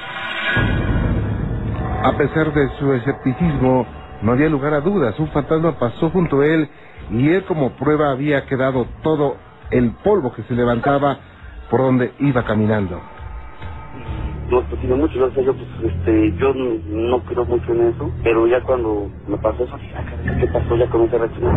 A 2.04 2.12
pesar 2.16 2.52
de 2.54 2.68
su 2.78 2.92
escepticismo, 2.94 3.86
no 4.22 4.32
había 4.32 4.48
lugar 4.50 4.74
a 4.74 4.80
dudas. 4.80 5.18
Un 5.20 5.28
fantasma 5.28 5.78
pasó 5.78 6.10
junto 6.10 6.40
a 6.40 6.46
él 6.46 6.68
y 7.10 7.30
él 7.30 7.44
como 7.46 7.72
prueba 7.76 8.12
había 8.12 8.46
quedado 8.46 8.86
todo 9.02 9.36
el 9.70 9.92
polvo 10.04 10.32
que 10.34 10.42
se 10.44 10.54
levantaba 10.54 11.18
por 11.70 11.80
donde 11.80 12.14
iba 12.20 12.44
caminando. 12.44 13.00
no 14.50 14.62
tiene 14.62 14.96
mucho, 14.96 15.14
yo, 15.14 15.30
yo, 15.42 15.54
pues, 15.54 15.92
este, 15.92 16.32
yo 16.38 16.54
no 16.54 17.20
creo 17.24 17.44
mucho 17.46 17.72
en 17.72 17.88
eso, 17.88 18.10
pero 18.22 18.46
ya 18.46 18.62
cuando 18.62 19.08
me 19.28 19.38
pasó 19.38 19.64
eso, 19.64 19.76
¿qué 20.40 20.46
pasó? 20.48 20.76
Ya 20.76 20.88
comencé 20.88 21.16
a 21.16 21.20
reaccionar. 21.20 21.54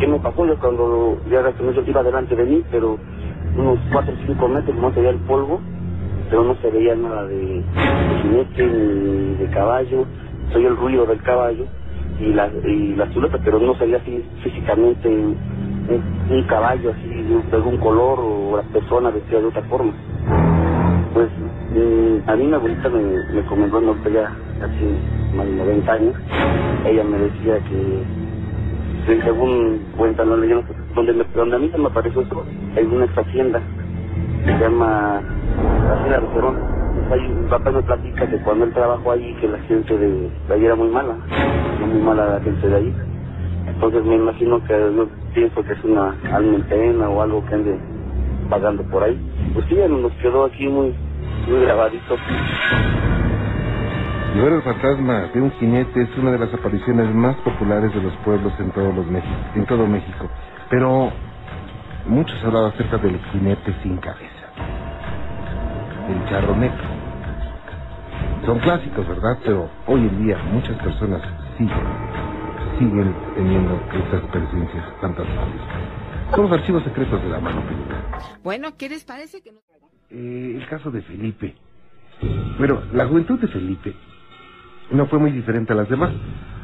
¿Qué 0.00 0.08
me 0.08 0.20
pasó? 0.20 0.46
Ya 0.46 0.56
cuando 0.56 1.18
ya 1.30 1.42
reaccioné, 1.42 1.74
yo 1.74 1.82
iba 1.86 2.02
delante 2.02 2.36
de 2.36 2.44
mí, 2.44 2.64
pero 2.70 2.98
unos 3.56 3.78
4 3.92 4.14
o 4.14 4.26
5 4.26 4.48
metros 4.48 4.76
no 4.76 4.90
se 4.92 5.00
veía 5.00 5.10
el 5.12 5.20
polvo, 5.20 5.60
pero 6.30 6.44
no 6.44 6.54
se 6.56 6.70
veía 6.70 6.94
nada 6.96 7.26
de, 7.26 7.36
de 7.36 8.16
jinete 8.22 8.66
ni 8.66 9.34
de 9.36 9.50
caballo, 9.50 10.06
oía 10.54 10.68
el 10.68 10.76
ruido 10.76 11.06
del 11.06 11.22
caballo 11.22 11.66
y 12.20 12.32
la, 12.34 12.48
y 12.48 12.96
la 12.96 13.12
silueta, 13.12 13.38
pero 13.44 13.60
no 13.60 13.74
se 13.74 13.84
veía 13.86 13.98
así 13.98 14.24
físicamente 14.42 15.08
un 15.08 16.44
caballo 16.48 16.92
así 16.92 17.08
de 17.28 17.56
algún 17.56 17.76
color 17.78 18.18
o 18.20 18.56
la 18.56 18.62
persona 18.62 19.10
vestida 19.10 19.40
de 19.40 19.46
otra 19.46 19.62
forma. 19.62 19.92
Pues 21.12 21.28
a 22.26 22.36
mí 22.36 22.46
mi 22.46 22.54
abuelita 22.54 22.88
me, 22.88 23.02
me 23.32 23.42
comentó, 23.46 23.80
no 23.80 23.94
ya 24.08 24.34
casi 24.60 25.36
más 25.36 25.46
de 25.46 25.52
90 25.52 25.92
años, 25.92 26.14
ella 26.86 27.04
me 27.04 27.18
decía 27.18 27.58
que, 27.60 28.02
según 29.24 29.80
cuenta 29.96 30.24
la 30.24 30.36
leyenda, 30.36 30.66
donde, 30.94 31.12
me, 31.12 31.24
donde 31.34 31.56
a 31.56 31.58
mí 31.58 31.70
se 31.70 31.78
me 31.78 31.86
apareció 31.86 32.22
esto, 32.22 32.44
hay 32.76 32.84
una 32.84 33.04
ex 33.04 33.18
hacienda, 33.18 33.60
se 34.44 34.58
llama 34.58 35.20
Hacienda 35.92 36.20
de 36.20 36.34
Cerón. 36.34 36.78
Hay 37.10 37.20
un 37.20 37.48
papá 37.48 37.70
me 37.70 37.82
platica 37.82 38.28
que 38.28 38.38
cuando 38.38 38.64
él 38.64 38.72
trabajó 38.72 39.12
ahí, 39.12 39.34
que 39.40 39.48
la 39.48 39.58
gente 39.60 39.96
de, 39.96 40.30
de 40.48 40.54
ahí 40.54 40.64
era 40.64 40.74
muy 40.74 40.88
mala, 40.88 41.14
muy 41.80 42.00
mala 42.02 42.34
la 42.34 42.40
gente 42.40 42.68
de 42.68 42.76
ahí. 42.76 42.94
Entonces 43.78 44.04
me 44.06 44.16
imagino 44.16 44.60
que 44.64 44.72
yo 44.72 45.06
pienso 45.32 45.62
que 45.62 45.72
es 45.72 45.84
una 45.84 46.08
alma 46.32 46.56
en 46.56 46.62
pena 46.62 47.08
o 47.08 47.22
algo 47.22 47.46
que 47.46 47.54
ande 47.54 47.78
pagando 48.50 48.82
por 48.82 49.04
ahí. 49.04 49.16
Pues 49.54 49.66
sí, 49.68 49.76
nos 49.88 50.10
quedó 50.14 50.46
aquí 50.46 50.66
muy, 50.66 50.92
muy 51.46 51.60
grabadito. 51.60 52.16
Ver 54.34 54.52
el 54.52 54.62
fantasma 54.62 55.30
de 55.32 55.40
un 55.40 55.52
jinete 55.52 56.02
es 56.02 56.18
una 56.18 56.32
de 56.32 56.40
las 56.40 56.52
apariciones 56.52 57.14
más 57.14 57.36
populares 57.36 57.94
de 57.94 58.02
los 58.02 58.12
pueblos 58.24 58.52
en, 58.58 58.72
todos 58.72 58.92
los 58.96 59.06
México, 59.06 59.34
en 59.54 59.64
todo 59.66 59.86
México. 59.86 60.28
Pero 60.70 61.12
muchos 62.04 62.36
hablaban 62.44 62.72
acerca 62.72 62.98
del 62.98 63.16
jinete 63.30 63.72
sin 63.84 63.96
cabeza, 63.98 64.48
el 66.08 66.28
charro 66.28 66.56
negro. 66.56 66.84
Son 68.44 68.58
clásicos, 68.58 69.06
¿verdad? 69.06 69.38
Pero 69.44 69.68
hoy 69.86 70.00
en 70.00 70.24
día 70.24 70.36
muchas 70.52 70.76
personas 70.78 71.22
siguen, 71.56 72.37
siguen 72.78 73.14
teniendo 73.34 73.80
estas 73.92 74.22
presencias 74.30 74.84
fantasmales. 75.00 75.60
Son 76.34 76.42
los 76.42 76.52
archivos 76.52 76.84
secretos 76.84 77.22
de 77.22 77.28
la 77.28 77.40
mano 77.40 77.62
peluda. 77.62 78.38
Bueno, 78.42 78.76
¿qué 78.76 78.88
les 78.88 79.04
parece 79.04 79.40
que 79.40 79.52
no? 79.52 79.58
Eh, 80.10 80.54
el 80.56 80.66
caso 80.68 80.90
de 80.90 81.02
Felipe. 81.02 81.54
Bueno, 82.58 82.82
la 82.92 83.06
juventud 83.06 83.38
de 83.38 83.48
Felipe 83.48 83.94
no 84.90 85.06
fue 85.06 85.18
muy 85.18 85.30
diferente 85.32 85.72
a 85.72 85.76
las 85.76 85.88
demás, 85.88 86.12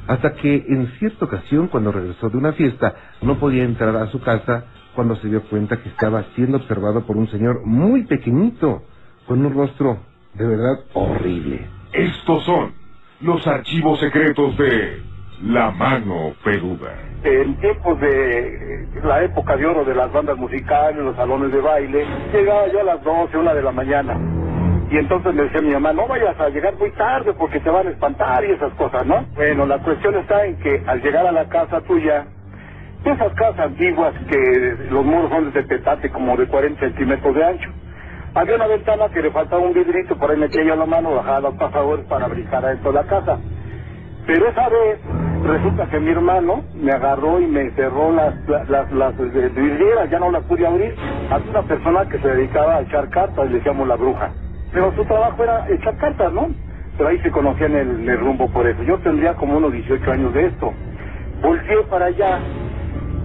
hasta 0.06 0.34
que 0.34 0.64
en 0.68 0.86
cierta 0.98 1.26
ocasión, 1.26 1.68
cuando 1.68 1.92
regresó 1.92 2.28
de 2.28 2.36
una 2.36 2.52
fiesta, 2.52 2.94
no 3.22 3.38
podía 3.38 3.64
entrar 3.64 3.94
a 3.96 4.06
su 4.08 4.20
casa 4.20 4.64
cuando 4.94 5.16
se 5.16 5.28
dio 5.28 5.42
cuenta 5.48 5.82
que 5.82 5.88
estaba 5.88 6.24
siendo 6.34 6.58
observado 6.58 7.06
por 7.06 7.16
un 7.16 7.28
señor 7.28 7.64
muy 7.64 8.04
pequeñito, 8.04 8.82
con 9.26 9.44
un 9.44 9.54
rostro 9.54 9.98
de 10.34 10.46
verdad 10.46 10.84
horrible. 10.94 11.66
Estos 11.92 12.44
son 12.44 12.72
los 13.20 13.46
archivos 13.46 14.00
secretos 14.00 14.56
de 14.56 15.13
La 15.42 15.70
Mano 15.72 16.32
Peluda. 16.44 16.94
En 17.24 17.56
tiempos 17.56 18.00
de 18.00 18.86
la 19.02 19.24
época 19.24 19.56
de 19.56 19.66
oro 19.66 19.84
de 19.84 19.94
las 19.94 20.12
bandas 20.12 20.36
musicales, 20.36 21.02
los 21.02 21.16
salones 21.16 21.52
de 21.52 21.60
baile, 21.60 22.06
llegaba 22.32 22.68
yo 22.68 22.80
a 22.80 22.84
las 22.84 23.02
12, 23.02 23.36
una 23.38 23.54
de 23.54 23.62
la 23.62 23.72
mañana. 23.72 24.16
Y 24.90 24.96
entonces 24.96 25.34
me 25.34 25.42
decía 25.42 25.60
mi 25.60 25.72
mamá, 25.72 25.92
no 25.92 26.06
vayas 26.06 26.38
a 26.38 26.48
llegar 26.50 26.76
muy 26.78 26.90
tarde 26.92 27.32
porque 27.34 27.58
te 27.60 27.70
van 27.70 27.88
a 27.88 27.90
espantar 27.90 28.44
y 28.44 28.52
esas 28.52 28.72
cosas, 28.74 29.04
¿no? 29.06 29.26
Bueno, 29.34 29.66
la 29.66 29.78
cuestión 29.78 30.14
está 30.16 30.44
en 30.44 30.56
que 30.56 30.82
al 30.86 31.02
llegar 31.02 31.26
a 31.26 31.32
la 31.32 31.48
casa 31.48 31.80
tuya, 31.80 32.26
esas 33.04 33.32
casas 33.34 33.58
antiguas 33.58 34.14
que 34.30 34.76
los 34.90 35.04
muros 35.04 35.30
son 35.30 35.52
de 35.52 35.62
petate 35.64 36.10
como 36.10 36.36
de 36.36 36.46
40 36.46 36.80
centímetros 36.80 37.34
de 37.34 37.44
ancho, 37.44 37.70
había 38.34 38.56
una 38.56 38.66
ventana 38.66 39.08
que 39.08 39.22
le 39.22 39.30
faltaba 39.30 39.62
un 39.62 39.72
vidrito, 39.72 40.16
por 40.16 40.30
ahí 40.30 40.36
metía 40.36 40.62
yo 40.62 40.76
la 40.76 40.86
mano, 40.86 41.14
bajaba 41.14 41.40
los 41.40 41.54
pasadores 41.54 42.06
para 42.06 42.28
brincar 42.28 42.64
adentro 42.64 42.92
de 42.92 42.98
la 43.02 43.06
casa. 43.06 43.38
Pero 44.26 44.48
esa 44.48 44.68
vez 44.68 44.98
resulta 45.44 45.88
que 45.88 46.00
mi 46.00 46.10
hermano 46.12 46.64
me 46.74 46.92
agarró 46.92 47.40
y 47.40 47.48
me 47.48 47.70
cerró 47.72 48.12
las, 48.12 48.36
las, 48.68 48.92
las, 48.92 49.14
eh, 49.20 49.50
vidrieras, 49.54 50.10
ya 50.10 50.20
no 50.20 50.32
las 50.32 50.44
pude 50.44 50.66
abrir. 50.66 50.98
Había 51.28 51.50
una 51.50 51.64
persona 51.64 52.06
que 52.06 52.20
se 52.20 52.28
dedicaba 52.28 52.76
a 52.76 52.82
echar 52.82 53.10
cartas, 53.10 53.46
le 53.48 53.56
decíamos 53.58 53.88
la 53.88 53.96
bruja. 53.96 54.34
Pero 54.72 54.94
su 54.94 55.04
trabajo 55.06 55.44
era 55.44 55.66
echar 55.70 55.96
cartas, 55.98 56.32
¿no? 56.32 56.54
Pero 56.98 57.10
ahí 57.10 57.18
se 57.20 57.32
conocían 57.32 57.76
el, 57.76 58.08
el 58.08 58.20
rumbo 58.20 58.50
por 58.50 58.66
eso. 58.68 58.82
Yo 58.84 59.00
tendría 59.00 59.34
como 59.36 59.58
unos 59.58 59.72
18 59.72 60.12
años 60.12 60.34
de 60.34 60.46
esto. 60.48 60.74
Volteé 61.42 61.84
para 61.90 62.06
allá 62.06 62.46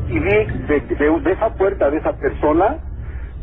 y 0.07 0.19
vi 0.19 0.47
de- 0.67 1.21
de 1.21 1.31
esa 1.33 1.55
puerta 1.55 1.91
de 1.91 1.97
esa 1.99 2.13
persona, 2.17 2.79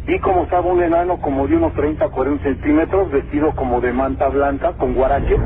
vi 0.06 0.18
como 0.20 0.44
estaba 0.44 0.66
un 0.66 0.82
enano 0.82 1.20
como 1.20 1.46
de 1.48 1.56
unos 1.56 1.74
30, 1.74 2.08
40 2.08 2.44
centímetros, 2.44 3.10
vestido 3.10 3.52
como 3.56 3.80
de 3.80 3.92
manta 3.92 4.28
blanca, 4.28 4.72
con 4.74 4.94
guarache, 4.94 5.36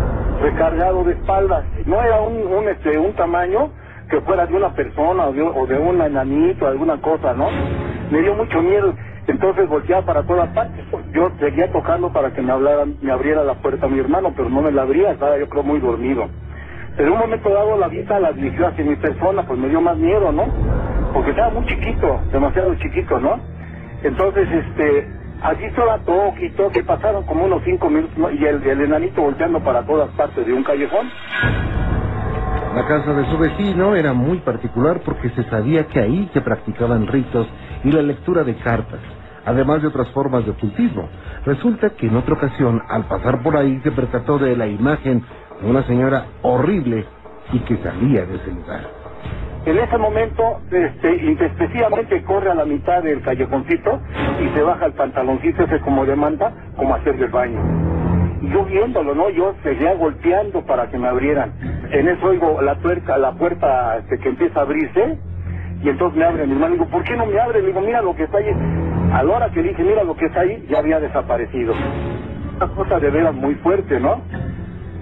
recargado 0.42 1.02
de 1.04 1.12
espaldas. 1.12 1.64
No 1.86 2.02
era 2.02 2.20
un, 2.20 2.46
un, 2.46 2.68
este, 2.68 2.98
un 2.98 3.14
tamaño 3.14 3.70
que 4.10 4.20
fuera 4.20 4.46
de 4.46 4.54
una 4.54 4.74
persona 4.74 5.26
o 5.28 5.32
de, 5.32 5.42
o 5.42 5.66
de 5.66 5.78
un 5.78 6.00
enanito, 6.00 6.66
alguna 6.66 7.00
cosa, 7.00 7.32
¿no? 7.32 7.48
Me 8.10 8.20
dio 8.20 8.34
mucho 8.34 8.60
miedo. 8.60 8.94
Entonces 9.26 9.68
volteaba 9.68 10.04
para 10.04 10.22
todas 10.24 10.48
partes. 10.50 10.84
Yo 11.12 11.30
seguía 11.38 11.70
tocando 11.72 12.12
para 12.12 12.32
que 12.32 12.42
me 12.42 12.52
hablara, 12.52 12.84
me 13.00 13.12
abriera 13.12 13.44
la 13.44 13.54
puerta 13.54 13.86
mi 13.86 14.00
hermano, 14.00 14.32
pero 14.36 14.50
no 14.50 14.60
me 14.60 14.72
la 14.72 14.82
abría, 14.82 15.12
estaba 15.12 15.38
yo 15.38 15.48
creo 15.48 15.62
muy 15.62 15.78
dormido. 15.78 16.28
Pero 16.96 17.08
en 17.08 17.14
un 17.14 17.20
momento 17.20 17.48
dado 17.48 17.78
la 17.78 17.88
vista 17.88 18.18
la 18.18 18.32
dirigió 18.32 18.66
hacia 18.66 18.84
mi 18.84 18.96
persona, 18.96 19.44
pues 19.46 19.58
me 19.58 19.68
dio 19.68 19.80
más 19.80 19.96
miedo, 19.96 20.32
¿no? 20.32 20.44
Porque 21.14 21.30
estaba 21.30 21.50
muy 21.50 21.64
chiquito, 21.66 22.20
demasiado 22.32 22.74
chiquito, 22.74 23.20
¿no? 23.20 23.38
Entonces, 24.02 24.48
este, 24.50 25.08
allí 25.42 25.64
estaba 25.64 25.98
toque 25.98 26.46
y 26.46 26.50
toque, 26.50 26.82
pasaron 26.84 27.24
como 27.24 27.44
unos 27.44 27.62
cinco 27.64 27.90
minutos 27.90 28.16
y 28.32 28.44
el, 28.44 28.62
el 28.62 28.80
enanito 28.80 29.22
volteando 29.22 29.62
para 29.62 29.84
todas 29.84 30.08
partes 30.10 30.46
de 30.46 30.52
un 30.52 30.62
callejón. 30.62 31.08
La 32.74 32.86
casa 32.86 33.12
de 33.12 33.26
su 33.26 33.36
vecino 33.36 33.96
era 33.96 34.12
muy 34.12 34.38
particular 34.38 35.00
porque 35.04 35.28
se 35.30 35.42
sabía 35.50 35.86
que 35.88 36.00
ahí 36.00 36.30
se 36.32 36.40
practicaban 36.40 37.08
ritos 37.08 37.48
y 37.82 37.90
la 37.90 38.00
lectura 38.00 38.44
de 38.44 38.54
cartas, 38.54 39.00
además 39.44 39.82
de 39.82 39.88
otras 39.88 40.08
formas 40.10 40.44
de 40.44 40.52
ocultismo. 40.52 41.08
Resulta 41.44 41.90
que 41.90 42.06
en 42.06 42.16
otra 42.16 42.34
ocasión, 42.34 42.80
al 42.88 43.06
pasar 43.06 43.42
por 43.42 43.56
ahí, 43.56 43.80
se 43.82 43.90
percató 43.90 44.38
de 44.38 44.56
la 44.56 44.68
imagen 44.68 45.24
de 45.60 45.68
una 45.68 45.82
señora 45.82 46.26
horrible 46.42 47.06
y 47.52 47.58
que 47.60 47.76
salía 47.78 48.24
de 48.24 48.36
ese 48.36 48.52
lugar. 48.52 48.99
En 49.66 49.78
ese 49.78 49.98
momento, 49.98 50.42
este, 50.70 51.16
intespectivamente 51.26 52.22
corre 52.24 52.50
a 52.50 52.54
la 52.54 52.64
mitad 52.66 53.02
del 53.02 53.22
callejoncito 53.22 54.00
y 54.40 54.48
se 54.50 54.62
baja 54.62 54.86
el 54.86 54.94
pantaloncito 54.94 55.64
ese 55.64 55.80
como 55.80 56.06
de 56.06 56.16
manta, 56.16 56.52
como 56.76 56.94
hacer 56.96 57.18
del 57.18 57.30
baño. 57.30 57.60
Yo 58.42 58.64
viéndolo, 58.66 59.14
¿no? 59.14 59.30
Yo 59.30 59.54
seguía 59.62 59.94
golpeando 59.94 60.64
para 60.66 60.88
que 60.90 60.98
me 60.98 61.08
abrieran. 61.08 61.54
En 61.92 62.08
eso 62.08 62.26
oigo 62.28 62.62
la 62.62 62.76
tuerca, 62.80 63.18
la 63.18 63.32
puerta 63.34 63.98
este, 63.98 64.18
que 64.18 64.30
empieza 64.30 64.60
a 64.60 64.62
abrirse, 64.64 65.18
y 65.82 65.88
entonces 65.90 66.18
me 66.18 66.24
abre 66.26 66.46
mi 66.46 66.54
hermano. 66.54 66.74
Digo, 66.74 66.88
¿por 66.88 67.04
qué 67.04 67.16
no 67.16 67.26
me 67.26 67.40
abre? 67.40 67.62
Digo, 67.62 67.80
mira 67.82 68.02
lo 68.02 68.14
que 68.16 68.24
está 68.24 68.38
ahí. 68.38 68.50
A 69.12 69.24
la 69.24 69.36
hora 69.36 69.50
que 69.50 69.62
dije, 69.62 69.82
mira 69.84 70.04
lo 70.04 70.16
que 70.16 70.26
está 70.26 70.40
ahí, 70.42 70.66
ya 70.70 70.78
había 70.78 71.00
desaparecido. 71.00 71.74
Una 72.56 72.68
cosa 72.68 73.00
de 73.00 73.10
veras 73.10 73.34
muy 73.34 73.56
fuerte, 73.56 74.00
¿no? 74.00 74.22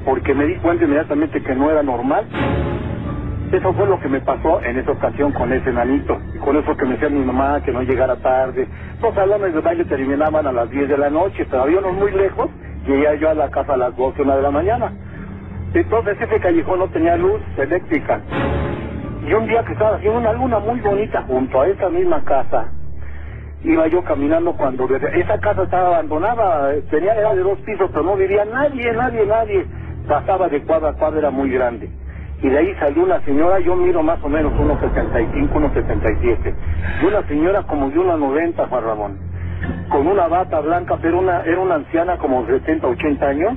Porque 0.05 0.35
me 0.35 0.47
di 0.47 0.57
cuenta 0.59 0.85
inmediatamente 0.85 1.43
que 1.43 1.55
no 1.57 1.71
era 1.71 1.83
normal. 1.83 2.27
Eso 3.53 3.73
fue 3.73 3.87
lo 3.87 3.99
que 3.99 4.09
me 4.09 4.21
pasó 4.21 4.61
en 4.63 4.79
esa 4.79 4.93
ocasión 4.93 5.33
con 5.33 5.51
ese 5.53 5.73
nanito. 5.73 6.19
Y 6.35 6.39
con 6.39 6.57
eso 6.57 6.77
que 6.77 6.85
me 6.85 6.93
decía 6.95 7.09
mi 7.09 7.25
mamá 7.25 7.63
que 7.63 7.73
no 7.73 7.83
llegara 7.83 8.17
tarde. 8.17 8.69
Los 9.01 9.15
salones 9.15 9.55
de 9.55 9.61
baile 9.61 9.87
terminaban 9.87 10.47
a 10.47 10.53
las 10.53 10.71
10 10.71 10.87
de 10.87 10.99
la 10.99 11.09
noche, 11.09 11.47
todavía 11.47 11.81
no 11.81 11.93
muy 11.93 12.13
lejos. 12.13 12.51
Llegué 12.87 13.19
yo 13.19 13.31
a 13.31 13.35
la 13.35 13.49
casa 13.49 13.73
a 13.73 13.77
las 13.79 13.97
12, 13.97 14.21
una 14.21 14.37
de 14.37 14.43
la 14.43 14.51
mañana. 14.51 14.93
Entonces 15.73 16.21
ese 16.21 16.41
callejón 16.41 16.79
no 16.79 16.89
tenía 16.89 17.17
luz 17.17 17.41
eléctrica. 17.57 18.21
Y 19.27 19.33
un 19.33 19.47
día 19.47 19.65
que 19.65 19.73
estaba 19.73 19.97
haciendo 19.97 20.19
una 20.19 20.33
luna 20.35 20.59
muy 20.59 20.81
bonita 20.81 21.23
junto 21.23 21.63
a 21.63 21.69
esa 21.69 21.89
misma 21.89 22.23
casa, 22.25 22.71
iba 23.65 23.87
yo 23.89 24.05
caminando 24.05 24.53
cuando 24.53 24.87
esa 24.95 25.39
casa 25.41 25.63
estaba 25.63 25.89
abandonada, 25.89 26.75
tenía 26.91 27.15
era 27.15 27.35
de 27.35 27.43
dos 27.43 27.59
pisos, 27.61 27.91
pero 27.93 28.05
no 28.05 28.17
vivía 28.17 28.45
nadie, 28.45 28.93
nadie, 28.93 29.27
nadie. 29.27 29.67
Pasaba 30.07 30.49
de 30.49 30.63
cuadra 30.63 30.91
a 30.91 30.93
cuadra, 30.95 31.19
era 31.19 31.31
muy 31.31 31.51
grande. 31.51 31.89
Y 32.42 32.48
de 32.48 32.59
ahí 32.59 32.74
salió 32.79 33.03
una 33.03 33.20
señora, 33.22 33.59
yo 33.59 33.74
miro 33.74 34.03
más 34.03 34.22
o 34.22 34.29
menos 34.29 34.53
unos 34.59 34.79
75, 34.81 35.59
unos 35.59 35.72
77. 35.72 36.55
Y 37.03 37.07
una 37.07 37.22
señora 37.27 37.62
como 37.64 37.90
de 37.90 37.98
unos 37.98 38.18
90, 38.18 38.66
Juan 38.68 38.85
Ramón. 38.85 39.18
Con 39.90 40.07
una 40.07 40.29
bata 40.29 40.61
blanca, 40.61 40.96
pero 41.03 41.18
una, 41.18 41.42
era 41.42 41.61
una 41.61 41.77
anciana 41.77 42.16
como 42.18 42.44
de 42.44 42.61
70, 42.61 42.87
80 42.87 43.27
años. 43.27 43.55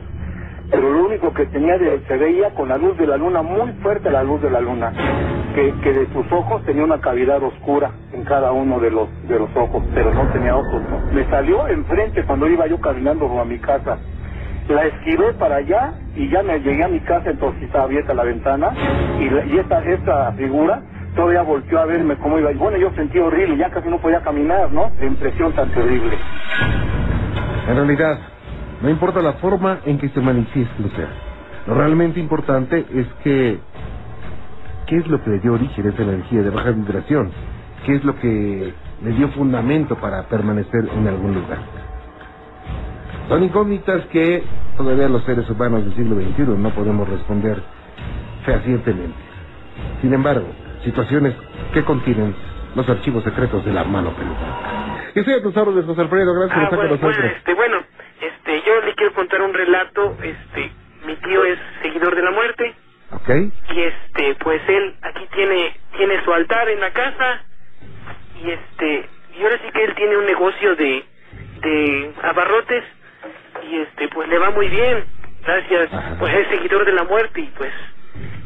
Pero 0.71 0.89
lo 0.89 1.05
único 1.05 1.33
que 1.33 1.45
tenía 1.47 1.77
de, 1.77 1.99
se 2.07 2.17
veía 2.17 2.51
con 2.51 2.69
la 2.69 2.77
luz 2.77 2.97
de 2.97 3.05
la 3.05 3.17
luna, 3.17 3.41
muy 3.41 3.71
fuerte 3.83 4.09
la 4.09 4.23
luz 4.23 4.41
de 4.41 4.49
la 4.49 4.61
luna, 4.61 4.93
que, 5.53 5.73
que 5.83 5.91
de 5.91 6.07
sus 6.13 6.31
ojos 6.31 6.63
tenía 6.63 6.85
una 6.85 7.01
cavidad 7.01 7.43
oscura 7.43 7.91
en 8.13 8.23
cada 8.23 8.53
uno 8.53 8.79
de 8.79 8.89
los, 8.89 9.09
de 9.27 9.37
los 9.37 9.49
ojos, 9.55 9.83
pero 9.93 10.13
no 10.13 10.25
tenía 10.31 10.55
ojos. 10.55 10.81
¿no? 10.89 11.13
Me 11.13 11.25
salió 11.29 11.67
enfrente 11.67 12.23
cuando 12.23 12.47
iba 12.47 12.67
yo 12.67 12.79
caminando 12.79 13.27
a 13.37 13.43
mi 13.43 13.59
casa. 13.59 13.97
La 14.69 14.85
esquivé 14.85 15.33
para 15.39 15.57
allá 15.57 15.93
y 16.15 16.29
ya 16.29 16.43
me 16.43 16.59
llegué 16.59 16.83
a 16.83 16.87
mi 16.87 16.99
casa, 17.01 17.29
entonces 17.31 17.63
estaba 17.63 17.85
abierta 17.85 18.13
la 18.13 18.23
ventana 18.23 18.69
y, 19.19 19.29
la- 19.29 19.43
esta, 19.61 19.79
esta 19.83 20.31
figura 20.33 20.81
todavía 21.15 21.41
volteó 21.41 21.79
a 21.79 21.85
verme 21.85 22.17
cómo 22.17 22.39
iba. 22.39 22.51
Y 22.51 22.55
bueno, 22.57 22.77
yo 22.77 22.91
sentí 22.95 23.19
horrible, 23.19 23.57
ya 23.57 23.69
casi 23.69 23.89
no 23.89 23.99
podía 23.99 24.21
caminar, 24.21 24.71
¿no? 24.71 24.91
De 24.99 25.07
impresión 25.07 25.51
tan 25.53 25.69
terrible. 25.71 26.17
En 27.67 27.75
realidad, 27.75 28.19
no 28.81 28.89
importa 28.89 29.21
la 29.21 29.33
forma 29.33 29.79
en 29.85 29.97
que 29.99 30.09
se 30.09 30.21
manifieste. 30.21 30.83
Lo 31.67 31.75
realmente 31.75 32.19
importante 32.19 32.85
es 32.93 33.07
que... 33.23 33.59
¿Qué 34.87 34.97
es 34.97 35.07
lo 35.07 35.23
que 35.23 35.29
le 35.31 35.39
dio 35.39 35.53
origen 35.53 35.87
a 35.87 35.89
esa 35.91 36.03
energía 36.03 36.41
de 36.41 36.49
baja 36.49 36.71
vibración? 36.71 37.31
¿Qué 37.85 37.95
es 37.95 38.03
lo 38.03 38.17
que 38.19 38.73
le 39.03 39.11
dio 39.11 39.29
fundamento 39.29 39.95
para 39.95 40.23
permanecer 40.23 40.87
en 40.97 41.07
algún 41.07 41.33
lugar? 41.35 41.59
Son 43.29 43.43
incógnitas 43.43 44.05
que 44.07 44.43
todavía 44.77 45.07
los 45.07 45.23
seres 45.23 45.49
humanos 45.49 45.85
del 45.85 45.95
siglo 45.95 46.15
XXI 46.15 46.43
no 46.61 46.69
podemos 46.71 47.07
responder 47.07 47.61
fehacientemente. 48.45 49.15
Sin 50.01 50.13
embargo, 50.13 50.47
situaciones 50.83 51.35
que 51.73 51.83
contienen 51.83 52.35
los 52.75 52.87
archivos 52.89 53.23
secretos 53.23 53.63
de 53.65 53.71
la 53.73 53.83
mano 53.83 54.11
peluda. 54.15 55.11
Y 55.15 55.21
soy 55.23 55.33
a 55.35 55.41
tus 55.41 55.55
órdenes, 55.55 55.85
José 55.85 56.01
Alfredo, 56.01 56.33
gracias 56.33 56.53
por 56.53 56.61
Ah, 56.61 56.63
estar 56.65 56.79
bueno, 56.79 56.89
con 56.99 57.01
nosotros. 57.09 57.17
bueno, 57.17 57.37
este, 57.37 57.53
bueno, 57.53 57.77
este, 58.21 58.63
yo 58.67 58.81
le 58.81 58.95
quiero 58.95 59.13
contar 59.13 59.41
un 59.41 59.53
relato, 59.53 60.17
este, 60.23 60.71
mi 61.05 61.15
tío 61.17 61.43
es 61.45 61.59
seguidor 61.81 62.15
de 62.15 62.21
la 62.23 62.31
muerte 62.31 62.73
¿Ok? 63.11 63.29
y 63.75 63.79
este, 63.81 64.35
pues 64.43 64.61
él 64.69 64.95
aquí 65.01 65.27
tiene, 65.35 65.75
tiene 65.97 66.23
su 66.23 66.33
altar 66.33 66.69
en 66.69 66.79
la 66.79 66.91
casa 66.91 67.41
y 68.43 68.49
este, 68.51 69.09
y 69.37 69.43
ahora 69.43 69.57
sí 69.65 69.71
que 69.73 69.83
él 69.83 69.95
tiene 69.95 70.17
un 70.17 70.25
negocio 70.25 70.75
de, 70.75 71.05
de 71.61 72.11
abarrotes 72.23 72.83
y 73.71 73.77
este, 73.81 74.07
pues 74.09 74.27
le 74.27 74.37
va 74.37 74.49
muy 74.51 74.67
bien, 74.67 75.05
gracias, 75.45 75.93
Ajá. 75.93 76.15
pues 76.19 76.33
es 76.33 76.47
seguidor 76.49 76.85
de 76.85 76.91
la 76.93 77.03
muerte 77.05 77.39
y 77.41 77.47
pues, 77.57 77.71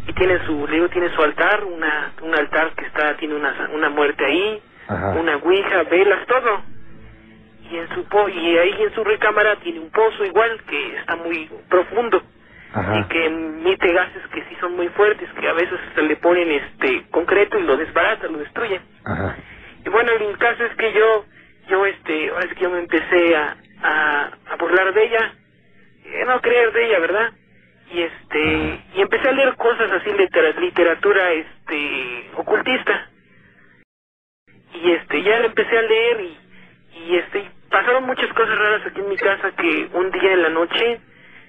y 0.07 0.13
tiene 0.13 0.37
su, 0.45 0.67
le 0.67 0.75
digo, 0.75 0.89
tiene 0.89 1.09
su 1.15 1.21
altar, 1.23 1.63
una, 1.63 2.13
un 2.21 2.35
altar 2.35 2.71
que 2.75 2.85
está, 2.85 3.17
tiene 3.17 3.35
una, 3.35 3.69
una 3.73 3.89
muerte 3.89 4.23
ahí, 4.23 4.61
Ajá. 4.87 5.11
una 5.19 5.37
ouija, 5.37 5.83
velas, 5.83 6.25
todo. 6.27 6.61
Y 7.71 7.77
en 7.77 7.89
su 7.95 8.03
po 8.05 8.29
y 8.29 8.57
ahí 8.59 8.75
en 8.83 8.93
su 8.93 9.03
recámara 9.03 9.55
tiene 9.55 9.79
un 9.79 9.89
pozo 9.89 10.23
igual 10.23 10.61
que 10.69 10.97
está 10.97 11.15
muy 11.15 11.49
profundo 11.67 12.21
y 12.99 13.03
que 13.05 13.25
emite 13.25 13.91
gases 13.91 14.21
que 14.31 14.43
sí 14.43 14.55
son 14.59 14.75
muy 14.75 14.87
fuertes, 14.89 15.27
que 15.39 15.47
a 15.49 15.53
veces 15.53 15.79
se 15.95 16.03
le 16.03 16.15
ponen 16.17 16.51
este 16.51 17.05
concreto 17.09 17.57
y 17.57 17.63
lo 17.63 17.75
desbarata, 17.77 18.27
lo 18.27 18.37
destruye. 18.37 18.79
Y 19.83 19.89
bueno, 19.89 20.11
el 20.11 20.37
caso 20.37 20.63
es 20.65 20.75
que 20.75 20.93
yo, 20.93 21.25
yo 21.69 21.85
este, 21.87 22.29
ahora 22.29 22.45
es 22.45 22.53
que 22.53 22.63
yo 22.63 22.69
me 22.69 22.79
empecé 22.79 23.35
a, 23.35 23.55
a, 23.85 24.31
a 24.51 24.55
burlar 24.57 24.93
de 24.93 25.03
ella, 25.03 25.33
eh, 26.05 26.23
no 26.25 26.41
creer 26.41 26.71
de 26.73 26.85
ella, 26.87 26.99
¿verdad? 26.99 27.33
Y 27.91 28.01
este, 28.01 28.83
y 28.95 29.01
empecé 29.01 29.29
a 29.29 29.33
leer 29.33 29.55
cosas 29.55 29.91
así, 29.91 30.11
litera- 30.13 30.59
literatura, 30.59 31.31
este, 31.33 32.31
ocultista. 32.35 33.09
Y 34.73 34.91
este, 34.91 35.23
ya 35.23 35.39
la 35.39 35.45
empecé 35.47 35.77
a 35.77 35.81
leer 35.81 36.21
y, 36.21 36.37
y 37.05 37.15
este, 37.17 37.49
pasaron 37.69 38.05
muchas 38.05 38.31
cosas 38.33 38.57
raras 38.57 38.81
aquí 38.85 38.99
en 38.99 39.09
mi 39.09 39.17
casa 39.17 39.51
que 39.55 39.89
un 39.93 40.11
día 40.11 40.33
en 40.33 40.41
la 40.41 40.49
noche, 40.49 40.99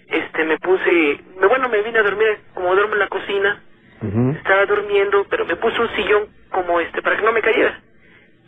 este, 0.09 0.45
me 0.45 0.59
puse, 0.59 1.21
me- 1.41 1.47
bueno, 1.47 1.69
me 1.69 1.83
vine 1.83 1.99
a 1.99 2.03
dormir 2.03 2.39
como 2.55 2.75
duermo 2.75 2.95
en 2.95 3.01
la 3.01 3.09
cocina, 3.09 3.63
estaba 4.37 4.67
durmiendo, 4.67 5.27
pero 5.31 5.45
me 5.47 5.57
puse 5.57 5.81
un 5.81 5.89
sillón 5.97 6.29
como 6.51 6.81
este 6.81 7.03
para 7.03 7.17
que 7.17 7.23
no 7.25 7.33
me 7.33 7.41
cayera. 7.43 7.81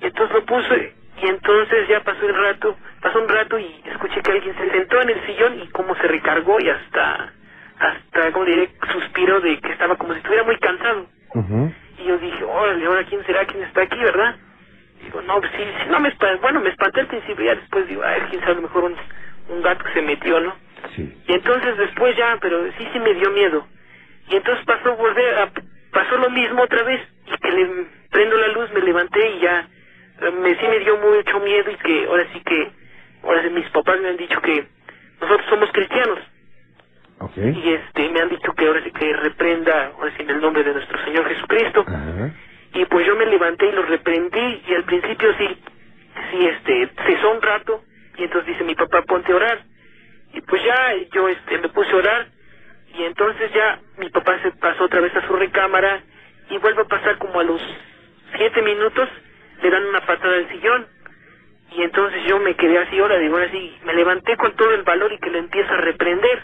Y 0.01 0.07
entonces 0.07 0.35
lo 0.37 0.44
puse 0.46 0.94
y 1.23 1.27
entonces 1.27 1.89
ya 1.89 2.01
pasó 2.03 2.27
el 2.27 2.35
rato, 2.35 2.77
pasó 3.01 3.21
un 3.21 3.29
rato 3.29 3.59
y 3.59 3.83
escuché 3.85 4.21
que 4.23 4.33
alguien 4.33 4.57
se 4.57 4.71
sentó 4.71 5.01
en 5.03 5.11
el 5.11 5.27
sillón 5.27 5.61
y 5.61 5.69
como 5.69 5.95
se 5.97 6.03
recargó 6.03 6.61
y 6.61 6.69
hasta, 6.69 7.33
hasta, 7.79 8.33
como 8.33 8.45
diré, 8.45 8.71
suspiró 8.93 9.41
de 9.41 9.59
que 9.61 9.73
estaba 9.73 9.97
como 9.97 10.13
si 10.13 10.19
estuviera 10.19 10.45
muy 10.45 10.57
cansado. 10.59 11.07
Y 11.99 12.05
yo 12.05 12.19
dije, 12.19 12.45
órale, 12.45 12.87
ahora 12.87 13.05
quién 13.05 13.25
será, 13.27 13.45
quién 13.47 13.63
está 13.65 13.83
aquí, 13.83 13.99
¿verdad? 13.99 14.37
Digo, 15.03 15.23
no, 15.23 15.41
pues 15.41 15.51
sí, 15.57 15.63
sí, 15.63 15.89
no 15.91 16.01
me 16.01 16.09
espanté, 16.09 16.41
bueno, 16.41 16.61
me 16.61 16.71
espanté 16.71 17.01
al 17.01 17.07
principio, 17.07 17.45
ya 17.45 17.55
después 17.55 17.89
digo, 17.89 18.03
ay, 18.05 18.23
quién 18.31 18.41
sabe, 18.41 18.53
a 18.53 18.57
lo 18.57 18.63
mejor 18.63 18.85
un, 18.85 18.97
un 19.49 19.63
gato 19.63 19.85
que 19.85 19.93
se 19.93 20.03
metió, 20.03 20.41
¿no? 20.41 20.55
Sí. 20.95 21.23
Y 21.27 21.33
entonces 21.33 21.77
después 21.77 22.17
ya, 22.17 22.39
pero 22.41 22.65
sí, 22.73 22.89
sí 22.93 22.99
me 23.01 23.15
dio 23.15 23.31
miedo. 23.31 23.67
Y 24.29 24.37
entonces 24.37 24.65
pasó 24.65 24.95
volver 24.97 25.39
a, 25.39 25.51
pasó 25.93 26.17
lo 26.19 26.31
mismo 26.31 26.63
otra 26.63 26.83
vez 26.83 27.01
y 27.27 27.37
que 27.39 27.51
le 27.51 27.87
prendo 28.11 28.37
la 28.37 28.49
luz, 28.49 28.71
me 28.73 28.81
levanté 28.81 29.31
y 29.37 29.41
ya 29.41 29.69
me 30.21 30.55
sí 30.57 30.67
me 30.69 30.79
dio 30.81 30.97
mucho 30.99 31.41
miedo 31.41 31.71
y 31.71 31.77
que 31.77 32.07
ahora 32.07 32.27
sí 32.33 32.41
que 32.41 32.71
ahora 33.23 33.43
sí 33.43 33.51
mis 33.51 33.69
papás 33.71 34.01
me 34.01 34.09
han 34.09 34.17
dicho 34.17 34.41
que 34.41 34.67
nosotros 35.21 35.47
somos 35.49 35.71
cristianos. 35.73 36.19
Y 37.55 37.73
este 37.73 38.09
me 38.11 38.21
han 38.21 38.29
dicho 38.29 38.53
que 38.53 38.67
ahora 38.67 38.83
sí 38.85 38.91
que 38.93 39.13
reprenda 39.13 39.93
ahora 39.97 40.13
sí 40.17 40.23
en 40.23 40.31
el 40.31 40.41
nombre 40.41 40.63
de 40.63 40.73
nuestro 40.73 41.05
Señor 41.05 41.27
Jesucristo. 41.29 41.85
Y 42.75 42.85
pues 42.85 43.07
yo 43.07 43.17
me 43.17 43.27
levanté 43.27 43.67
y 43.67 43.73
lo 43.73 43.83
reprendí 43.83 44.63
y 44.69 44.75
al 44.75 44.85
principio 44.85 45.33
sí 45.39 45.59
sí 46.31 46.47
este 46.47 46.91
cesó 47.07 47.31
un 47.31 47.43
rato 47.43 47.83
y 48.17 48.25
entonces 48.25 48.49
dice 48.53 48.65
mi 48.65 48.75
papá 48.75 49.03
ponte 49.03 49.33
a 49.33 49.37
orar 49.37 49.59
y 50.35 50.41
pues 50.43 50.63
ya 50.65 50.95
yo 51.13 51.29
este 51.29 51.59
me 51.59 51.69
puse 51.69 51.91
a 51.93 51.97
orar 51.97 52.27
y 52.95 53.05
entonces 53.05 53.53
ya 53.53 53.81
mi 53.99 54.11
papá 54.11 54.39
se 54.43 54.51
pasó 54.53 54.85
otra 54.85 55.01
vez 55.01 55.15
a 55.17 55.27
su 55.27 55.33
recámara 55.35 56.03
y 56.51 56.59
vuelve 56.59 56.83
a 56.83 56.87
pasar 56.87 57.19
como 57.19 57.41
a 57.41 57.45
los 57.45 57.61
siete 58.37 58.63
minutos 58.63 59.09
le 59.62 59.71
dan 59.71 59.85
una 59.87 60.07
patada 60.07 60.37
al 60.37 60.49
sillón. 60.51 60.87
Y 61.73 61.83
entonces 61.83 62.25
yo 62.27 62.38
me 62.40 62.57
quedé 62.57 62.79
así 62.79 62.99
ahora 62.99 63.18
digo 63.18 63.37
ahora 63.37 63.51
sí 63.51 63.79
me 63.85 63.94
levanté 63.94 64.37
con 64.38 64.55
todo 64.57 64.73
el 64.75 64.83
valor 64.85 65.12
y 65.12 65.18
que 65.18 65.31
le 65.31 65.38
empieza 65.40 65.75
a 65.75 65.79
reprender. 65.83 66.42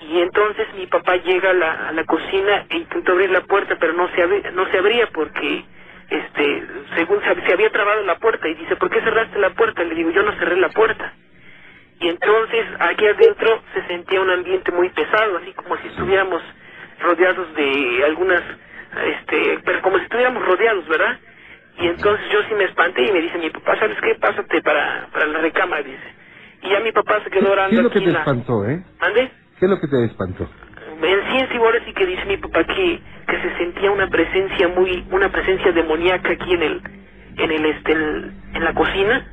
Y 0.00 0.20
entonces 0.20 0.68
mi 0.76 0.86
papá 0.88 1.16
llega 1.16 1.50
a 1.50 1.54
la, 1.54 1.88
a 1.88 1.92
la 1.92 2.04
cocina 2.04 2.66
e 2.70 2.78
intentó 2.78 3.12
abrir 3.12 3.30
la 3.30 3.42
puerta 3.42 3.76
pero 3.80 3.94
no 3.94 4.08
se 4.10 4.22
abri- 4.24 4.52
no 4.52 4.66
se 4.70 4.78
abría 4.78 5.08
porque 5.08 5.64
este 6.10 6.68
según 6.96 7.20
se, 7.22 7.34
se 7.46 7.52
había 7.54 7.70
trabado 7.70 8.02
la 8.04 8.18
puerta 8.18 8.48
y 8.48 8.54
dice 8.54 8.76
¿por 8.76 8.90
qué 8.90 9.00
cerraste 9.02 9.38
la 9.38 9.50
puerta? 9.50 9.84
le 9.84 9.94
digo 9.94 10.10
yo 10.10 10.22
no 10.24 10.32
cerré 10.38 10.56
la 10.56 10.70
puerta 10.70 11.14
y 12.00 12.08
entonces 12.08 12.66
aquí 12.80 13.06
adentro 13.06 13.62
se 13.74 13.86
sentía 13.88 14.20
un 14.20 14.30
ambiente 14.30 14.72
muy 14.72 14.90
pesado 14.90 15.38
así 15.38 15.52
como 15.54 15.76
si 15.78 15.88
estuviéramos 15.88 16.42
rodeados 17.00 17.54
de 17.54 18.04
algunas 18.06 18.42
este 19.06 19.60
pero 19.64 19.82
como 19.82 19.98
si 19.98 20.04
estuviéramos 20.04 20.44
rodeados 20.46 20.88
verdad 20.88 21.18
y 21.78 21.86
entonces 21.88 22.26
yo 22.32 22.40
sí 22.48 22.54
me 22.54 22.64
espanté 22.64 23.02
y 23.04 23.12
me 23.12 23.20
dice 23.22 23.38
mi 23.38 23.50
papá 23.50 23.76
sabes 23.78 23.98
qué 24.02 24.14
pásate 24.16 24.62
para 24.62 25.08
para 25.12 25.26
la 25.26 25.40
recámara 25.40 25.82
dice 25.82 26.14
y 26.62 26.70
ya 26.70 26.80
mi 26.80 26.92
papá 26.92 27.18
se 27.24 27.30
¿Qué, 27.30 27.38
quedó 27.40 27.52
orando 27.52 27.70
qué 27.70 27.76
es 27.76 27.82
lo 27.84 27.90
que 27.90 28.00
te 28.00 28.12
la- 28.12 28.18
espantó, 28.20 28.66
eh? 28.68 28.82
¿Mande? 29.00 29.32
¿Qué 29.58 29.66
es 29.66 29.70
lo 29.70 29.80
que 29.80 29.88
te 29.88 30.04
espantó? 30.06 30.48
En 31.02 31.22
sí, 31.32 31.38
en 31.38 31.48
sí, 31.50 31.56
ahora 31.56 31.80
sí 31.84 31.92
que 31.94 32.06
dice 32.06 32.24
mi 32.26 32.36
papá 32.38 32.64
que, 32.64 33.00
que 33.28 33.40
se 33.42 33.56
sentía 33.58 33.90
una 33.90 34.08
presencia 34.08 34.68
muy, 34.68 35.06
una 35.10 35.30
presencia 35.30 35.72
demoníaca 35.72 36.30
aquí 36.30 36.54
en 36.54 36.62
el, 36.62 36.82
en 37.38 37.52
el, 37.52 37.66
este, 37.66 37.92
el- 37.92 38.32
en 38.54 38.64
la 38.64 38.74
cocina. 38.74 39.26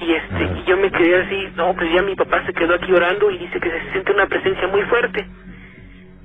Y 0.00 0.12
este, 0.12 0.44
y 0.58 0.64
yo 0.66 0.76
me 0.78 0.90
quedé 0.90 1.22
así, 1.22 1.48
no, 1.56 1.74
pues 1.74 1.92
ya 1.92 2.02
mi 2.02 2.14
papá 2.16 2.44
se 2.46 2.52
quedó 2.54 2.74
aquí 2.74 2.92
orando 2.92 3.30
y 3.30 3.38
dice 3.38 3.60
que 3.60 3.70
se 3.70 3.92
siente 3.92 4.12
una 4.12 4.26
presencia 4.26 4.68
muy 4.68 4.82
fuerte. 4.82 5.26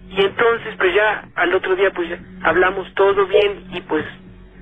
Y 0.09 0.21
entonces, 0.21 0.75
pues 0.77 0.93
ya, 0.95 1.25
al 1.35 1.53
otro 1.53 1.75
día, 1.75 1.91
pues 1.91 2.09
ya 2.09 2.19
hablamos 2.43 2.93
todo 2.95 3.27
bien 3.27 3.65
y 3.73 3.81
pues, 3.81 4.05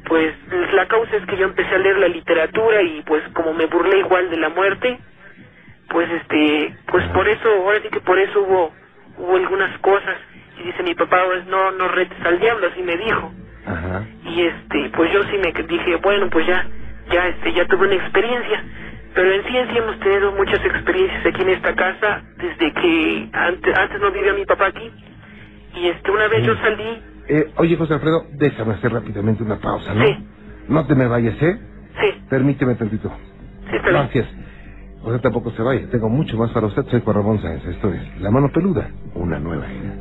pues 0.05 0.33
la 0.73 0.87
causa 0.87 1.15
es 1.17 1.25
que 1.25 1.37
yo 1.37 1.45
empecé 1.45 1.73
a 1.75 1.79
leer 1.79 1.97
la 1.97 2.07
literatura 2.07 2.81
y 2.81 3.01
pues 3.05 3.23
como 3.33 3.53
me 3.53 3.65
burlé 3.65 3.99
igual 3.99 4.29
de 4.29 4.37
la 4.37 4.49
muerte, 4.49 4.99
pues 5.89 6.09
este 6.11 6.75
pues 6.87 7.05
por 7.09 7.27
eso 7.27 7.49
ahora 7.49 7.79
sí 7.81 7.89
que 7.89 7.99
por 8.01 8.17
eso 8.19 8.41
hubo 8.41 8.73
hubo 9.17 9.35
algunas 9.35 9.77
cosas. 9.79 10.17
Y 10.59 10.63
dice 10.63 10.83
mi 10.83 10.95
papá 10.95 11.23
pues 11.25 11.45
no 11.47 11.71
no 11.71 11.87
retes 11.89 12.17
al 12.25 12.39
diablo 12.39 12.67
así 12.67 12.81
me 12.81 12.97
dijo. 12.97 13.31
Ajá. 13.67 14.05
y 14.23 14.41
este 14.43 14.91
pues 14.95 15.11
yo 15.11 15.23
sí 15.23 15.37
me 15.39 15.51
dije 15.63 15.95
bueno 15.95 16.29
pues 16.29 16.45
ya 16.45 16.67
ya 17.11 17.27
este 17.29 17.51
ya 17.53 17.65
tuve 17.65 17.87
una 17.87 17.95
experiencia 17.95 18.63
pero 19.15 19.31
en 19.31 19.43
sí 19.45 19.57
en 19.57 19.71
sí 19.71 19.77
hemos 19.77 19.99
tenido 20.01 20.31
muchas 20.33 20.63
experiencias 20.63 21.25
aquí 21.25 21.41
en 21.41 21.49
esta 21.49 21.73
casa 21.73 22.21
desde 22.37 22.73
que 22.73 23.29
antes 23.33 23.75
antes 23.75 24.01
no 24.01 24.11
vivía 24.11 24.33
mi 24.33 24.45
papá 24.45 24.67
aquí. 24.67 24.91
Y 25.75 25.87
este 25.87 26.11
una 26.11 26.27
vez 26.27 26.45
yo 26.45 26.55
salí 26.57 27.01
Eh, 27.29 27.53
oye, 27.57 27.77
José 27.77 27.93
Alfredo, 27.95 28.25
déjame 28.33 28.73
hacer 28.75 28.91
rápidamente 28.93 29.43
una 29.43 29.59
pausa, 29.59 29.93
¿no? 29.93 30.05
Sí. 30.05 30.27
No 30.69 30.85
te 30.87 30.95
me 30.95 31.07
vayas, 31.07 31.41
¿eh? 31.41 31.59
sí 32.01 32.23
Permíteme 32.29 32.75
tantito. 32.75 33.09
sí 33.09 33.71
bien. 33.71 33.83
Gracias. 33.85 34.27
Usted 35.03 35.21
tampoco 35.21 35.51
se 35.51 35.61
vaya. 35.63 35.87
Tengo 35.91 36.09
mucho 36.09 36.37
más 36.37 36.51
para 36.51 36.67
usted. 36.67 36.83
Soy 36.87 37.01
Juan 37.01 37.15
Ramón 37.17 37.41
Sáenz. 37.41 37.65
Esto 37.65 37.93
es 37.93 38.21
La 38.21 38.31
Mano 38.31 38.51
Peluda, 38.53 38.89
una 39.15 39.39
nueva 39.39 39.65
era. 39.71 39.95